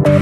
Selamat 0.00 0.16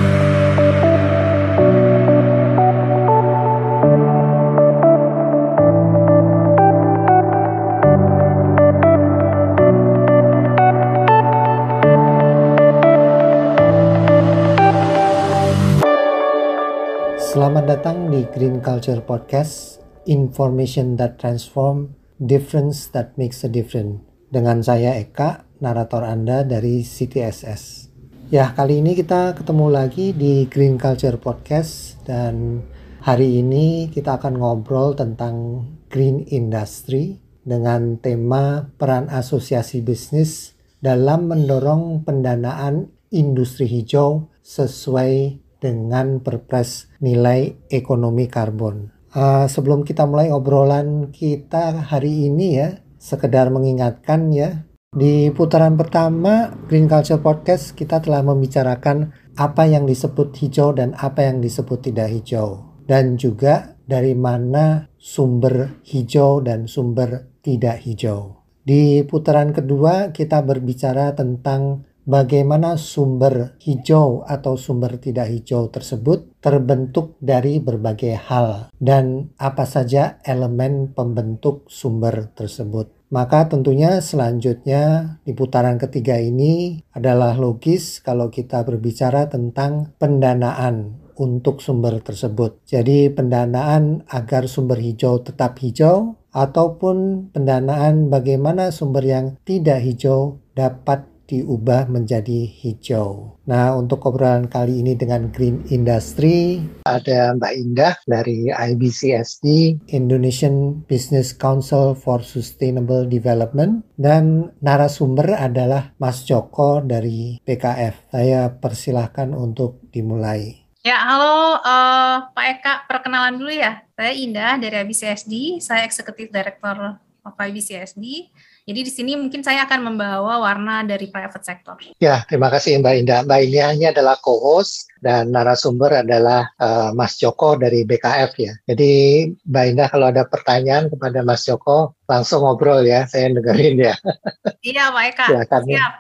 datang 17.70 18.10
di 18.10 18.26
Green 18.34 18.58
Culture 18.58 18.98
Podcast, 18.98 19.78
Information 20.10 20.98
that 20.98 21.22
transform, 21.22 21.94
Difference 22.18 22.90
that 22.90 23.14
makes 23.14 23.46
a 23.46 23.50
difference. 23.52 24.02
Dengan 24.26 24.58
saya 24.58 24.98
Eka, 24.98 25.46
narator 25.62 26.02
Anda 26.02 26.42
dari 26.42 26.82
CTSS. 26.82 27.87
Ya, 28.28 28.52
kali 28.52 28.84
ini 28.84 28.92
kita 28.92 29.32
ketemu 29.40 29.72
lagi 29.72 30.12
di 30.12 30.44
Green 30.52 30.76
Culture 30.76 31.16
Podcast 31.16 31.96
dan 32.04 32.60
hari 33.00 33.40
ini 33.40 33.88
kita 33.88 34.20
akan 34.20 34.36
ngobrol 34.36 34.92
tentang 34.92 35.64
green 35.88 36.28
industry 36.28 37.16
dengan 37.40 37.96
tema 37.96 38.68
peran 38.76 39.08
asosiasi 39.08 39.80
bisnis 39.80 40.52
dalam 40.84 41.32
mendorong 41.32 42.04
pendanaan 42.04 42.92
industri 43.08 43.64
hijau 43.64 44.28
sesuai 44.44 45.40
dengan 45.56 46.20
perpres 46.20 46.92
nilai 47.00 47.56
ekonomi 47.72 48.28
karbon. 48.28 48.92
Uh, 49.08 49.48
sebelum 49.48 49.88
kita 49.88 50.04
mulai 50.04 50.28
obrolan 50.28 51.16
kita 51.16 51.80
hari 51.80 52.28
ini 52.28 52.60
ya, 52.60 52.76
sekedar 53.00 53.48
mengingatkan 53.48 54.28
ya, 54.36 54.67
di 54.98 55.30
putaran 55.30 55.76
pertama 55.76 56.50
Green 56.66 56.90
Culture 56.90 57.22
Podcast 57.22 57.76
kita 57.78 58.02
telah 58.02 58.24
membicarakan 58.26 59.14
apa 59.38 59.68
yang 59.68 59.86
disebut 59.86 60.34
hijau 60.42 60.74
dan 60.74 60.96
apa 60.98 61.28
yang 61.28 61.38
disebut 61.38 61.86
tidak 61.86 62.10
hijau. 62.10 62.74
Dan 62.88 63.14
juga 63.14 63.78
dari 63.84 64.16
mana 64.16 64.90
sumber 64.96 65.84
hijau 65.86 66.42
dan 66.42 66.66
sumber 66.66 67.30
tidak 67.44 67.84
hijau. 67.86 68.42
Di 68.64 69.04
putaran 69.06 69.54
kedua 69.54 70.10
kita 70.10 70.42
berbicara 70.42 71.14
tentang 71.14 71.86
bagaimana 72.08 72.80
sumber 72.80 73.60
hijau 73.60 74.24
atau 74.24 74.56
sumber 74.56 74.96
tidak 74.98 75.28
hijau 75.28 75.68
tersebut 75.68 76.40
terbentuk 76.40 77.20
dari 77.20 77.60
berbagai 77.60 78.16
hal 78.16 78.72
dan 78.80 79.36
apa 79.36 79.68
saja 79.68 80.16
elemen 80.24 80.96
pembentuk 80.96 81.68
sumber 81.68 82.32
tersebut. 82.32 82.97
Maka 83.08 83.48
tentunya 83.48 84.04
selanjutnya 84.04 85.16
di 85.24 85.32
putaran 85.32 85.80
ketiga 85.80 86.20
ini 86.20 86.84
adalah 86.92 87.32
logis 87.40 88.04
kalau 88.04 88.28
kita 88.28 88.60
berbicara 88.68 89.32
tentang 89.32 89.96
pendanaan 89.96 91.08
untuk 91.18 91.64
sumber 91.64 91.98
tersebut. 92.04 92.62
Jadi 92.68 93.10
pendanaan 93.10 94.06
agar 94.06 94.46
sumber 94.46 94.78
hijau 94.78 95.24
tetap 95.24 95.58
hijau 95.58 96.20
ataupun 96.30 97.28
pendanaan 97.34 98.12
bagaimana 98.12 98.70
sumber 98.70 99.02
yang 99.02 99.26
tidak 99.42 99.82
hijau 99.82 100.38
dapat 100.54 101.08
diubah 101.28 101.92
menjadi 101.92 102.48
hijau. 102.48 103.36
Nah, 103.44 103.76
untuk 103.76 104.08
obrolan 104.08 104.48
kali 104.48 104.80
ini 104.80 104.96
dengan 104.96 105.28
Green 105.28 105.60
Industry, 105.68 106.64
ada 106.88 107.36
Mbak 107.36 107.52
Indah 107.52 107.94
dari 108.08 108.48
IBCSD, 108.48 109.76
Indonesian 109.92 110.82
Business 110.88 111.36
Council 111.36 111.92
for 111.92 112.24
Sustainable 112.24 113.04
Development, 113.04 113.84
dan 114.00 114.56
narasumber 114.64 115.36
adalah 115.36 115.92
Mas 116.00 116.24
Joko 116.24 116.80
dari 116.80 117.36
PKF. 117.44 118.08
Saya 118.08 118.48
persilahkan 118.56 119.36
untuk 119.36 119.84
dimulai. 119.92 120.64
Ya, 120.80 121.04
halo 121.04 121.60
uh, 121.60 122.32
Pak 122.32 122.46
Eka, 122.56 122.74
perkenalan 122.88 123.36
dulu 123.36 123.52
ya. 123.52 123.84
Saya 123.92 124.16
Indah 124.16 124.56
dari 124.56 124.80
IBCSD, 124.80 125.60
saya 125.60 125.84
Executive 125.84 126.32
Director 126.32 126.96
of 127.28 127.36
IBCSD. 127.36 128.32
Jadi 128.68 128.84
di 128.84 128.92
sini 128.92 129.16
mungkin 129.16 129.40
saya 129.40 129.64
akan 129.64 129.80
membawa 129.80 130.44
warna 130.44 130.84
dari 130.84 131.08
private 131.08 131.40
sector. 131.40 131.80
Ya, 131.96 132.20
terima 132.28 132.52
kasih 132.52 132.76
Mbak 132.84 132.94
Indah. 133.00 133.20
Mbak 133.24 133.40
Indah 133.48 133.68
ini 133.72 133.86
adalah 133.88 134.20
co-host 134.20 134.92
dan 135.00 135.32
narasumber 135.32 136.04
adalah 136.04 136.52
uh, 136.60 136.92
Mas 136.92 137.16
Joko 137.16 137.56
dari 137.56 137.88
BKF 137.88 138.36
ya. 138.36 138.52
Jadi 138.68 139.24
Mbak 139.48 139.64
Indah 139.72 139.88
kalau 139.88 140.12
ada 140.12 140.28
pertanyaan 140.28 140.92
kepada 140.92 141.24
Mas 141.24 141.48
Joko 141.48 141.96
langsung 142.04 142.44
ngobrol 142.44 142.84
ya, 142.84 143.08
saya 143.08 143.32
dengerin 143.32 143.88
ya. 143.88 143.96
Iya 144.68 144.92
Pak 144.92 145.04
Eka, 145.16 145.26
silakan. 145.32 145.60
siap. 145.64 145.92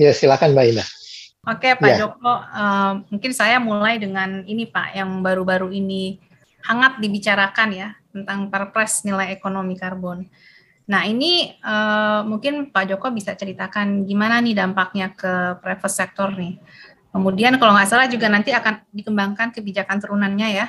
Ya 0.00 0.10
silakan 0.16 0.50
Mbak 0.56 0.66
Indah. 0.72 0.88
Oke 1.52 1.68
Pak 1.76 1.84
ya. 1.84 1.96
Joko, 2.00 2.32
uh, 2.32 2.92
mungkin 3.12 3.32
saya 3.36 3.60
mulai 3.60 4.00
dengan 4.00 4.40
ini 4.48 4.64
Pak, 4.64 4.96
yang 4.96 5.20
baru-baru 5.20 5.68
ini 5.68 6.16
hangat 6.64 6.96
dibicarakan 6.96 7.68
ya 7.76 7.88
tentang 8.08 8.48
Perpres 8.48 9.04
nilai 9.04 9.36
ekonomi 9.36 9.76
karbon. 9.76 10.24
Nah, 10.90 11.06
ini 11.06 11.54
uh, 11.62 12.26
mungkin 12.26 12.74
Pak 12.74 12.90
Joko 12.90 13.14
bisa 13.14 13.38
ceritakan 13.38 14.02
gimana 14.02 14.42
nih 14.42 14.58
dampaknya 14.58 15.14
ke 15.14 15.62
private 15.62 15.94
sector 15.94 16.34
nih. 16.34 16.58
Kemudian 17.14 17.54
kalau 17.62 17.78
nggak 17.78 17.86
salah 17.86 18.10
juga 18.10 18.26
nanti 18.26 18.50
akan 18.50 18.90
dikembangkan 18.90 19.54
kebijakan 19.54 20.02
turunannya 20.02 20.48
ya. 20.50 20.66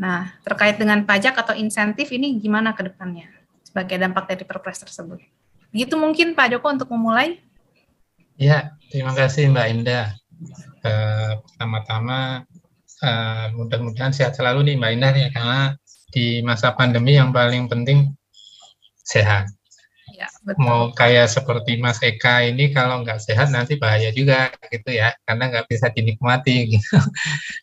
Nah, 0.00 0.32
terkait 0.48 0.80
dengan 0.80 1.04
pajak 1.04 1.36
atau 1.36 1.52
insentif 1.52 2.08
ini 2.08 2.40
gimana 2.40 2.72
ke 2.72 2.88
depannya 2.88 3.28
sebagai 3.60 4.00
dampak 4.00 4.32
dari 4.32 4.48
perpres 4.48 4.80
tersebut. 4.80 5.20
Begitu 5.76 5.94
mungkin 6.00 6.32
Pak 6.32 6.56
Joko 6.56 6.72
untuk 6.72 6.88
memulai. 6.88 7.36
Ya, 8.40 8.72
terima 8.88 9.12
kasih 9.12 9.52
Mbak 9.52 9.66
Indah. 9.76 10.16
Uh, 10.80 11.36
pertama-tama 11.44 12.48
uh, 13.04 13.46
mudah-mudahan 13.52 14.16
sehat 14.16 14.40
selalu 14.40 14.72
nih 14.72 14.76
Mbak 14.80 14.92
Indah 14.96 15.12
ya 15.12 15.28
karena 15.36 15.60
di 16.16 16.40
masa 16.40 16.72
pandemi 16.72 17.20
yang 17.20 17.28
paling 17.28 17.68
penting 17.68 18.16
sehat. 19.04 19.46
Ya, 20.12 20.28
betul. 20.44 20.60
Mau 20.60 20.82
kayak 20.92 21.32
seperti 21.32 21.80
Mas 21.80 21.98
Eka 22.04 22.44
ini 22.44 22.70
kalau 22.76 23.00
nggak 23.00 23.24
sehat 23.24 23.48
nanti 23.48 23.80
bahaya 23.80 24.12
juga 24.12 24.52
gitu 24.68 24.92
ya, 24.92 25.16
karena 25.24 25.48
nggak 25.48 25.66
bisa 25.68 25.88
dinikmati 25.90 26.56
gitu. 26.76 26.98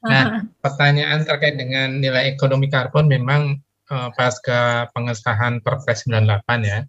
Nah, 0.10 0.42
pertanyaan 0.64 1.22
terkait 1.24 1.56
dengan 1.58 2.02
nilai 2.02 2.34
ekonomi 2.34 2.68
karbon 2.68 3.06
memang 3.06 3.62
uh, 3.94 4.10
pasca 4.18 4.90
pengesahan 4.92 5.62
Perpres 5.62 6.10
98 6.10 6.66
ya, 6.66 6.80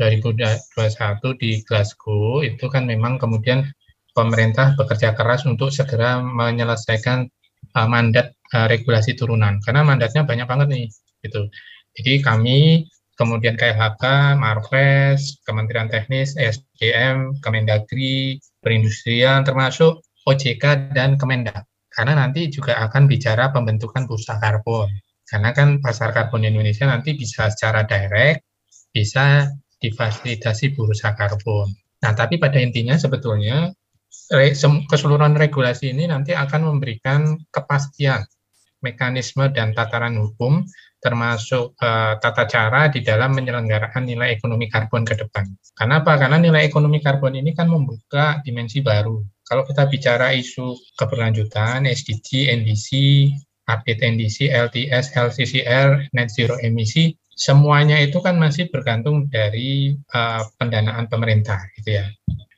2021 0.00 1.40
di 1.42 1.50
Glasgow 1.62 2.42
itu 2.42 2.66
kan 2.66 2.88
memang 2.88 3.20
kemudian 3.20 3.68
pemerintah 4.14 4.74
bekerja 4.78 5.14
keras 5.14 5.46
untuk 5.46 5.70
segera 5.70 6.18
menyelesaikan 6.22 7.28
uh, 7.76 7.88
mandat 7.90 8.34
uh, 8.54 8.66
regulasi 8.66 9.14
turunan 9.14 9.62
karena 9.62 9.86
mandatnya 9.86 10.26
banyak 10.26 10.46
banget 10.46 10.66
nih 10.70 10.86
gitu. 11.22 11.46
Jadi 11.94 12.12
kami 12.26 12.58
kemudian 13.14 13.54
KLHK, 13.54 14.34
Marves, 14.38 15.38
Kementerian 15.46 15.86
Teknis, 15.86 16.34
SDM, 16.34 17.38
Kemendagri, 17.38 18.42
Perindustrian, 18.58 19.46
termasuk 19.46 20.02
OJK 20.26 20.94
dan 20.94 21.14
Kemendak. 21.18 21.66
Karena 21.94 22.18
nanti 22.18 22.50
juga 22.50 22.74
akan 22.82 23.06
bicara 23.06 23.54
pembentukan 23.54 24.10
bursa 24.10 24.42
karbon. 24.42 24.90
Karena 25.24 25.54
kan 25.54 25.78
pasar 25.78 26.10
karbon 26.10 26.42
Indonesia 26.42 26.90
nanti 26.90 27.14
bisa 27.14 27.46
secara 27.48 27.86
direct, 27.86 28.42
bisa 28.90 29.46
difasilitasi 29.78 30.74
bursa 30.74 31.14
karbon. 31.14 31.70
Nah, 32.02 32.12
tapi 32.12 32.36
pada 32.36 32.58
intinya 32.58 32.98
sebetulnya 32.98 33.70
keseluruhan 34.90 35.38
regulasi 35.38 35.92
ini 35.94 36.10
nanti 36.10 36.34
akan 36.34 36.74
memberikan 36.74 37.36
kepastian 37.52 38.24
mekanisme 38.84 39.48
dan 39.52 39.72
tataran 39.72 40.16
hukum 40.20 40.64
termasuk 41.04 41.76
uh, 41.76 42.16
tata 42.16 42.48
cara 42.48 42.88
di 42.88 43.04
dalam 43.04 43.36
menyelenggarakan 43.36 44.08
nilai 44.08 44.32
ekonomi 44.32 44.72
karbon 44.72 45.04
ke 45.04 45.20
depan. 45.20 45.44
Kenapa? 45.76 46.16
Karena 46.16 46.40
nilai 46.40 46.64
ekonomi 46.64 47.04
karbon 47.04 47.36
ini 47.36 47.52
kan 47.52 47.68
membuka 47.68 48.40
dimensi 48.40 48.80
baru. 48.80 49.20
Kalau 49.44 49.68
kita 49.68 49.84
bicara 49.92 50.32
isu 50.32 50.72
keberlanjutan, 50.96 51.84
SDG, 51.84 52.48
NDC, 52.48 52.88
update 53.68 54.00
NDC, 54.00 54.48
LTS, 54.48 55.12
LCCR, 55.12 56.08
net 56.16 56.32
zero 56.32 56.56
emisi, 56.64 57.12
semuanya 57.34 57.98
itu 57.98 58.18
kan 58.22 58.38
masih 58.38 58.70
bergantung 58.70 59.26
dari 59.30 59.94
uh, 60.14 60.42
pendanaan 60.58 61.10
pemerintah, 61.10 61.60
gitu 61.78 62.02
ya. 62.02 62.06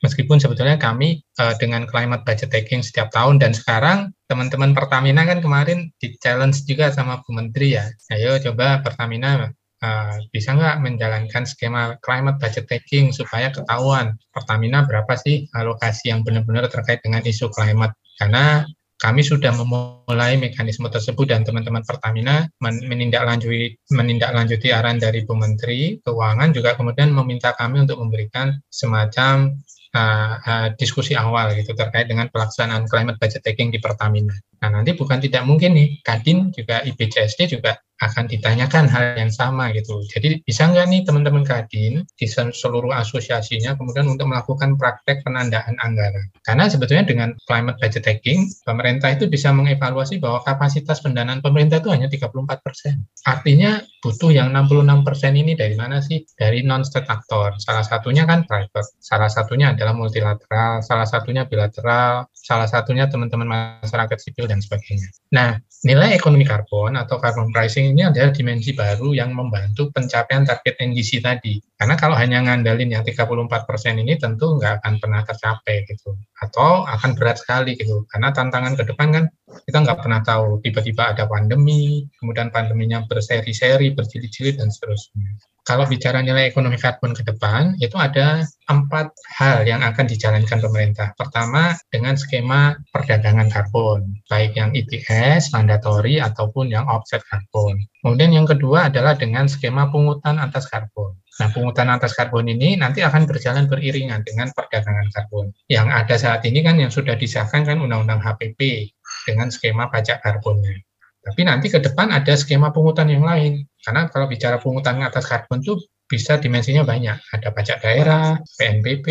Meskipun 0.05 0.37
sebetulnya 0.37 0.77
kami 0.77 1.25
uh, 1.41 1.57
dengan 1.57 1.89
climate 1.89 2.21
budget 2.21 2.53
taking 2.53 2.85
setiap 2.85 3.09
tahun 3.09 3.41
dan 3.41 3.57
sekarang 3.57 4.13
teman-teman 4.29 4.77
Pertamina 4.77 5.25
kan 5.25 5.41
kemarin 5.41 5.89
di 5.97 6.13
challenge 6.21 6.61
juga 6.69 6.93
sama 6.93 7.25
Bu 7.25 7.33
Menteri 7.33 7.73
ya. 7.73 7.89
Ayo 8.13 8.37
coba 8.37 8.85
Pertamina 8.85 9.49
uh, 9.81 10.15
bisa 10.29 10.53
nggak 10.53 10.85
menjalankan 10.85 11.49
skema 11.49 11.97
climate 12.05 12.37
budget 12.37 12.69
taking 12.69 13.09
supaya 13.09 13.49
ketahuan 13.49 14.13
Pertamina 14.29 14.85
berapa 14.85 15.17
sih 15.17 15.49
alokasi 15.57 16.13
yang 16.13 16.21
benar-benar 16.21 16.69
terkait 16.69 17.01
dengan 17.01 17.25
isu 17.25 17.49
climate. 17.49 17.97
Karena 18.21 18.69
kami 18.97 19.21
sudah 19.21 19.53
memulai 19.53 20.41
mekanisme 20.41 20.89
tersebut 20.89 21.29
dan 21.29 21.45
teman-teman 21.45 21.85
Pertamina 21.85 22.49
menindaklanjuti 22.61 23.93
menindaklanjuti 23.93 24.73
arahan 24.73 24.97
dari 24.97 25.21
Bu 25.21 25.37
Menteri 25.37 26.01
Keuangan 26.01 26.49
juga 26.49 26.73
kemudian 26.73 27.13
meminta 27.13 27.53
kami 27.53 27.85
untuk 27.85 28.01
memberikan 28.01 28.57
semacam 28.73 29.53
uh, 29.93 30.33
uh, 30.41 30.67
diskusi 30.75 31.13
awal 31.13 31.53
gitu 31.53 31.77
terkait 31.77 32.09
dengan 32.09 32.25
pelaksanaan 32.33 32.89
climate 32.89 33.21
budget 33.21 33.45
taking 33.45 33.69
di 33.69 33.77
Pertamina. 33.77 34.33
Nah 34.63 34.69
nanti 34.73 34.97
bukan 34.97 35.21
tidak 35.21 35.43
mungkin 35.45 35.77
nih 35.77 36.01
Kadin 36.01 36.49
juga 36.53 36.81
IBCSD 36.81 37.57
juga 37.57 37.77
akan 37.97 38.29
ditanyakan 38.29 38.85
hal 38.85 39.17
yang 39.17 39.33
sama 39.33 39.73
gitu. 39.73 40.05
Jadi 40.05 40.45
bisa 40.45 40.69
nggak 40.69 40.85
nih 40.85 41.01
teman-teman 41.01 41.41
Kadin 41.41 42.05
di 42.05 42.25
seluruh 42.29 42.93
asosiasinya 42.93 43.73
kemudian 43.73 44.05
untuk 44.05 44.29
melakukan 44.29 44.77
praktek 44.77 45.25
penandaan 45.25 45.73
anggaran. 45.81 46.29
Karena 46.45 46.69
sebetulnya 46.69 47.09
dengan 47.09 47.33
climate 47.49 47.81
budget 47.81 48.05
taking, 48.05 48.45
pemerintah 48.63 49.17
itu 49.17 49.25
bisa 49.25 49.49
mengevaluasi 49.49 50.21
bahwa 50.21 50.45
kapasitas 50.45 51.01
pendanaan 51.01 51.41
pemerintah 51.41 51.81
itu 51.81 51.89
hanya 51.89 52.05
34 52.05 52.61
persen. 52.61 53.01
Artinya 53.25 53.81
butuh 54.05 54.29
yang 54.29 54.53
66 54.53 55.01
persen 55.01 55.33
ini 55.33 55.57
dari 55.57 55.73
mana 55.73 55.97
sih? 55.99 56.21
Dari 56.37 56.61
non-state 56.61 57.09
actor. 57.09 57.57
Salah 57.57 57.83
satunya 57.83 58.29
kan 58.29 58.45
private, 58.45 58.93
salah 59.01 59.27
satunya 59.27 59.73
adalah 59.73 59.97
multilateral, 59.97 60.85
salah 60.85 61.09
satunya 61.09 61.49
bilateral, 61.49 62.29
salah 62.31 62.69
satunya 62.69 63.09
teman-teman 63.09 63.81
masyarakat 63.81 64.17
sipil 64.21 64.46
dan 64.47 64.63
sebagainya. 64.63 65.11
Nah, 65.35 65.59
nilai 65.85 66.17
ekonomi 66.17 66.47
karbon 66.47 66.97
atau 66.97 67.21
carbon 67.21 67.53
pricing 67.53 67.93
ini 67.93 68.07
adalah 68.07 68.33
dimensi 68.33 68.73
baru 68.73 69.13
yang 69.13 69.35
membantu 69.35 69.93
pencapaian 69.93 70.47
target 70.47 70.79
NDC 70.81 71.21
tadi. 71.21 71.61
Karena 71.77 71.93
kalau 71.93 72.17
hanya 72.17 72.41
ngandalin 72.41 72.89
yang 72.89 73.03
34% 73.05 74.01
ini 74.01 74.17
tentu 74.17 74.57
nggak 74.57 74.81
akan 74.81 74.93
pernah 74.97 75.21
tercapai 75.21 75.85
gitu. 75.85 76.17
Atau 76.41 76.87
akan 76.87 77.13
berat 77.13 77.37
sekali 77.37 77.77
gitu. 77.77 78.07
Karena 78.09 78.33
tantangan 78.33 78.73
ke 78.73 78.83
depan 78.89 79.07
kan 79.13 79.25
kita 79.47 79.77
nggak 79.83 79.99
pernah 80.03 80.19
tahu 80.23 80.59
tiba-tiba 80.59 81.15
ada 81.15 81.23
pandemi, 81.25 82.03
kemudian 82.19 82.51
pandeminya 82.51 83.07
berseri-seri, 83.07 83.95
berjilid-jilid, 83.95 84.59
dan 84.59 84.67
seterusnya 84.67 85.39
kalau 85.67 85.83
bicara 85.83 86.23
nilai 86.23 86.47
ekonomi 86.47 86.79
karbon 86.79 87.11
ke 87.11 87.27
depan, 87.27 87.75
itu 87.83 87.99
ada 87.99 88.39
empat 88.71 89.11
hal 89.35 89.67
yang 89.67 89.83
akan 89.83 90.07
dijalankan 90.07 90.63
pemerintah. 90.63 91.11
Pertama, 91.19 91.75
dengan 91.91 92.15
skema 92.15 92.79
perdagangan 92.95 93.51
karbon, 93.51 94.15
baik 94.31 94.55
yang 94.55 94.71
ETS, 94.71 95.51
mandatori, 95.51 96.23
ataupun 96.23 96.71
yang 96.71 96.87
offset 96.87 97.19
karbon. 97.27 97.83
Kemudian 97.99 98.31
yang 98.31 98.47
kedua 98.47 98.87
adalah 98.87 99.19
dengan 99.19 99.51
skema 99.51 99.91
pungutan 99.91 100.39
atas 100.39 100.71
karbon. 100.71 101.19
Nah, 101.37 101.51
pungutan 101.51 101.91
atas 101.91 102.15
karbon 102.15 102.47
ini 102.47 102.79
nanti 102.79 103.03
akan 103.03 103.27
berjalan 103.27 103.67
beriringan 103.67 104.23
dengan 104.23 104.49
perdagangan 104.55 105.11
karbon. 105.11 105.51
Yang 105.67 105.87
ada 105.91 106.15
saat 106.15 106.41
ini 106.47 106.63
kan 106.63 106.79
yang 106.79 106.89
sudah 106.89 107.19
disahkan 107.19 107.67
kan 107.67 107.77
Undang-Undang 107.77 108.23
HPP 108.23 108.89
dengan 109.27 109.51
skema 109.51 109.91
pajak 109.91 110.23
karbonnya. 110.23 110.79
Tapi 111.27 111.43
nanti 111.43 111.67
ke 111.67 111.83
depan 111.83 112.15
ada 112.15 112.31
skema 112.39 112.71
pungutan 112.71 113.11
yang 113.11 113.27
lain. 113.27 113.67
Karena 113.83 114.07
kalau 114.07 114.31
bicara 114.31 114.55
pungutan 114.63 115.03
atas 115.03 115.27
karbon 115.27 115.59
itu 115.59 115.75
bisa 116.07 116.39
dimensinya 116.39 116.87
banyak. 116.87 117.19
Ada 117.35 117.51
pajak 117.51 117.83
daerah, 117.83 118.39
PNBP, 118.55 119.07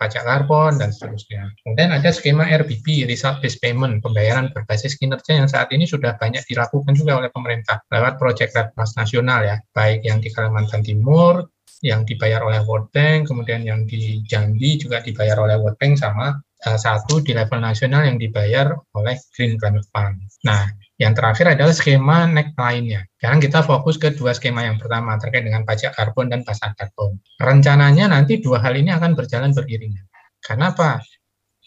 pajak 0.00 0.24
karbon, 0.24 0.80
dan 0.80 0.88
seterusnya. 0.88 1.52
Kemudian 1.60 1.92
ada 1.92 2.08
skema 2.16 2.48
RBP, 2.48 3.04
Result 3.04 3.44
Based 3.44 3.60
Payment, 3.60 4.00
pembayaran 4.00 4.48
berbasis 4.56 4.96
kinerja 4.96 5.36
yang 5.36 5.48
saat 5.48 5.68
ini 5.70 5.84
sudah 5.84 6.16
banyak 6.16 6.42
dilakukan 6.48 6.96
juga 6.96 7.20
oleh 7.20 7.28
pemerintah 7.28 7.84
lewat 7.92 8.16
proyek 8.16 8.56
Redmas 8.56 8.96
Nasional 8.96 9.44
ya, 9.44 9.56
baik 9.76 10.00
yang 10.00 10.24
di 10.24 10.32
Kalimantan 10.32 10.80
Timur, 10.80 11.44
yang 11.84 12.08
dibayar 12.08 12.40
oleh 12.40 12.64
World 12.64 12.88
Bank, 12.90 13.28
kemudian 13.28 13.60
yang 13.60 13.84
di 13.84 14.24
Jambi 14.24 14.80
juga 14.80 15.04
dibayar 15.04 15.36
oleh 15.44 15.60
World 15.60 15.76
Bank 15.76 16.00
sama 16.00 16.32
satu 16.64 17.20
di 17.20 17.36
level 17.36 17.60
nasional 17.60 18.08
yang 18.08 18.16
dibayar 18.16 18.72
oleh 18.96 19.20
Green 19.36 19.60
Climate 19.60 19.84
Fund. 19.92 20.16
Nah, 20.48 20.64
yang 20.96 21.12
terakhir 21.12 21.52
adalah 21.52 21.74
skema 21.76 22.24
NEC 22.30 22.56
lainnya. 22.56 23.04
Sekarang 23.20 23.40
kita 23.42 23.60
fokus 23.60 24.00
ke 24.00 24.16
dua 24.16 24.32
skema 24.32 24.64
yang 24.64 24.80
pertama 24.80 25.20
terkait 25.20 25.44
dengan 25.44 25.66
pajak 25.68 25.92
karbon 25.92 26.32
dan 26.32 26.40
pasar 26.46 26.72
karbon. 26.78 27.20
Rencananya 27.36 28.08
nanti 28.08 28.40
dua 28.40 28.64
hal 28.64 28.78
ini 28.78 28.94
akan 28.94 29.12
berjalan 29.12 29.52
beriringan. 29.52 30.06
Karena 30.40 30.72
apa? 30.72 31.04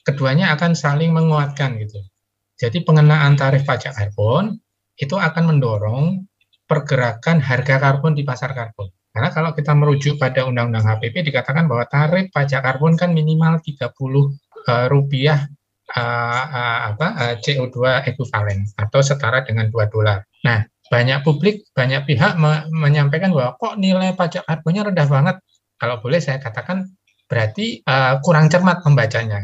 Keduanya 0.02 0.56
akan 0.58 0.74
saling 0.74 1.12
menguatkan 1.14 1.78
gitu. 1.78 2.02
Jadi 2.58 2.82
pengenaan 2.82 3.38
tarif 3.38 3.68
pajak 3.68 3.94
karbon 3.94 4.58
itu 4.98 5.14
akan 5.14 5.44
mendorong 5.54 6.26
pergerakan 6.66 7.38
harga 7.44 7.78
karbon 7.78 8.18
di 8.18 8.26
pasar 8.26 8.56
karbon. 8.56 8.90
Karena 9.18 9.34
kalau 9.34 9.52
kita 9.58 9.74
merujuk 9.74 10.22
pada 10.22 10.46
Undang-Undang 10.46 10.86
HPP 10.94 11.26
dikatakan 11.26 11.66
bahwa 11.66 11.90
tarif 11.90 12.30
pajak 12.30 12.62
karbon 12.62 12.94
kan 12.94 13.12
minimal 13.18 13.58
30 13.60 13.90
uh, 14.68 14.86
rupiah 14.92 15.48
uh, 15.96 16.44
uh, 16.52 16.80
apa 16.94 17.08
uh, 17.16 17.36
CO2 17.40 18.04
ekuivalen 18.14 18.68
atau 18.76 19.00
setara 19.00 19.42
dengan 19.48 19.72
2 19.72 19.94
dolar. 19.94 20.28
Nah, 20.44 20.68
banyak 20.88 21.24
publik, 21.24 21.68
banyak 21.76 22.08
pihak 22.08 22.40
me 22.40 22.68
menyampaikan 22.72 23.32
bahwa 23.36 23.56
kok 23.60 23.76
nilai 23.80 24.16
pajak 24.16 24.44
karbonnya 24.48 24.92
rendah 24.92 25.08
banget. 25.08 25.36
Kalau 25.78 26.00
boleh 26.02 26.20
saya 26.24 26.40
katakan 26.40 26.88
berarti 27.28 27.84
uh, 27.84 28.20
kurang 28.24 28.48
cermat 28.48 28.84
membacanya. 28.84 29.44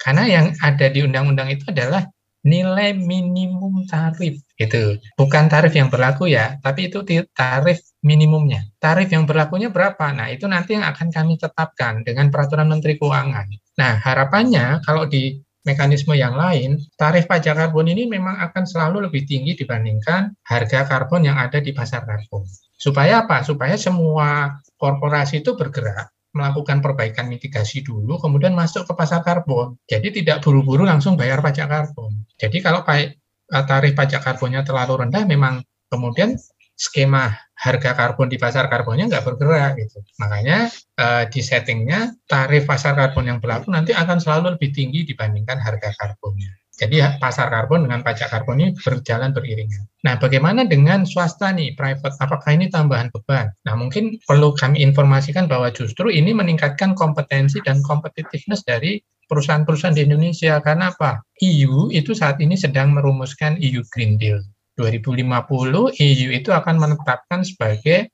Karena 0.00 0.24
yang 0.24 0.46
ada 0.64 0.88
di 0.88 1.04
undang-undang 1.04 1.52
itu 1.52 1.68
adalah 1.68 2.08
nilai 2.40 2.96
minimum 2.96 3.84
tarif 3.84 4.40
itu 4.56 4.96
bukan 5.12 5.44
tarif 5.52 5.76
yang 5.76 5.92
berlaku 5.92 6.32
ya 6.32 6.56
tapi 6.64 6.88
itu 6.88 7.04
tarif 7.36 7.84
minimumnya 8.00 8.64
tarif 8.80 9.12
yang 9.12 9.28
berlakunya 9.28 9.68
berapa 9.68 10.08
nah 10.16 10.32
itu 10.32 10.48
nanti 10.48 10.72
yang 10.72 10.88
akan 10.88 11.12
kami 11.12 11.36
tetapkan 11.36 12.00
dengan 12.00 12.32
peraturan 12.32 12.72
menteri 12.72 12.96
keuangan 12.96 13.44
nah 13.80 13.96
harapannya 13.96 14.84
kalau 14.84 15.08
di 15.08 15.40
mekanisme 15.64 16.16
yang 16.16 16.36
lain, 16.36 16.80
tarif 16.96 17.28
pajak 17.28 17.56
karbon 17.56 17.92
ini 17.92 18.08
memang 18.08 18.40
akan 18.48 18.64
selalu 18.64 19.08
lebih 19.08 19.28
tinggi 19.28 19.56
dibandingkan 19.56 20.32
harga 20.44 20.88
karbon 20.88 21.28
yang 21.28 21.36
ada 21.36 21.60
di 21.60 21.72
pasar 21.76 22.04
karbon. 22.08 22.44
Supaya 22.80 23.24
apa? 23.24 23.44
Supaya 23.44 23.76
semua 23.76 24.56
korporasi 24.80 25.44
itu 25.44 25.52
bergerak 25.56 26.08
melakukan 26.30 26.78
perbaikan 26.78 27.26
mitigasi 27.26 27.82
dulu, 27.82 28.14
kemudian 28.22 28.54
masuk 28.54 28.86
ke 28.86 28.94
pasar 28.94 29.26
karbon. 29.26 29.74
Jadi 29.90 30.22
tidak 30.22 30.46
buru-buru 30.46 30.86
langsung 30.86 31.18
bayar 31.18 31.42
pajak 31.42 31.66
karbon. 31.66 32.22
Jadi 32.38 32.62
kalau 32.62 32.86
eh, 32.86 33.18
tarif 33.50 33.92
pajak 33.98 34.22
karbonnya 34.22 34.62
terlalu 34.62 35.06
rendah, 35.06 35.26
memang 35.26 35.58
kemudian 35.90 36.38
skema 36.78 37.34
harga 37.60 37.92
karbon 37.92 38.32
di 38.32 38.40
pasar 38.40 38.72
karbonnya 38.72 39.12
nggak 39.12 39.24
bergerak 39.24 39.76
gitu. 39.76 40.00
Makanya 40.16 40.72
uh, 40.96 41.28
di 41.28 41.40
settingnya 41.44 42.16
tarif 42.24 42.64
pasar 42.64 42.96
karbon 42.96 43.28
yang 43.28 43.38
berlaku 43.38 43.68
nanti 43.68 43.92
akan 43.92 44.16
selalu 44.16 44.56
lebih 44.56 44.72
tinggi 44.72 45.04
dibandingkan 45.04 45.60
harga 45.60 45.92
karbonnya. 45.92 46.56
Jadi 46.80 46.96
pasar 47.20 47.52
karbon 47.52 47.84
dengan 47.84 48.00
pajak 48.00 48.32
karbon 48.32 48.56
ini 48.56 48.72
berjalan 48.72 49.36
beriringan. 49.36 49.84
Nah, 50.00 50.16
bagaimana 50.16 50.64
dengan 50.64 51.04
swasta 51.04 51.52
nih, 51.52 51.76
private? 51.76 52.16
Apakah 52.16 52.56
ini 52.56 52.72
tambahan 52.72 53.12
beban? 53.12 53.52
Nah, 53.68 53.76
mungkin 53.76 54.16
perlu 54.24 54.56
kami 54.56 54.80
informasikan 54.80 55.44
bahwa 55.44 55.68
justru 55.76 56.08
ini 56.08 56.32
meningkatkan 56.32 56.96
kompetensi 56.96 57.60
dan 57.60 57.84
competitiveness 57.84 58.64
dari 58.64 58.96
perusahaan-perusahaan 59.28 59.92
di 59.92 60.08
Indonesia. 60.08 60.56
Karena 60.64 60.88
apa? 60.88 61.20
EU 61.44 61.92
itu 61.92 62.16
saat 62.16 62.40
ini 62.40 62.56
sedang 62.56 62.96
merumuskan 62.96 63.60
EU 63.60 63.84
Green 63.92 64.16
Deal. 64.16 64.40
2050 64.80 66.00
EU 66.00 66.28
itu 66.32 66.48
akan 66.48 66.80
menetapkan 66.80 67.44
sebagai 67.44 68.08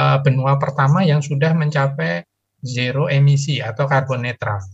uh, 0.00 0.16
benua 0.24 0.56
pertama 0.56 1.04
yang 1.04 1.20
sudah 1.20 1.52
mencapai 1.52 2.24
zero 2.64 3.12
emisi 3.12 3.60
atau 3.60 3.84
karbon 3.84 4.24
netral 4.24 4.64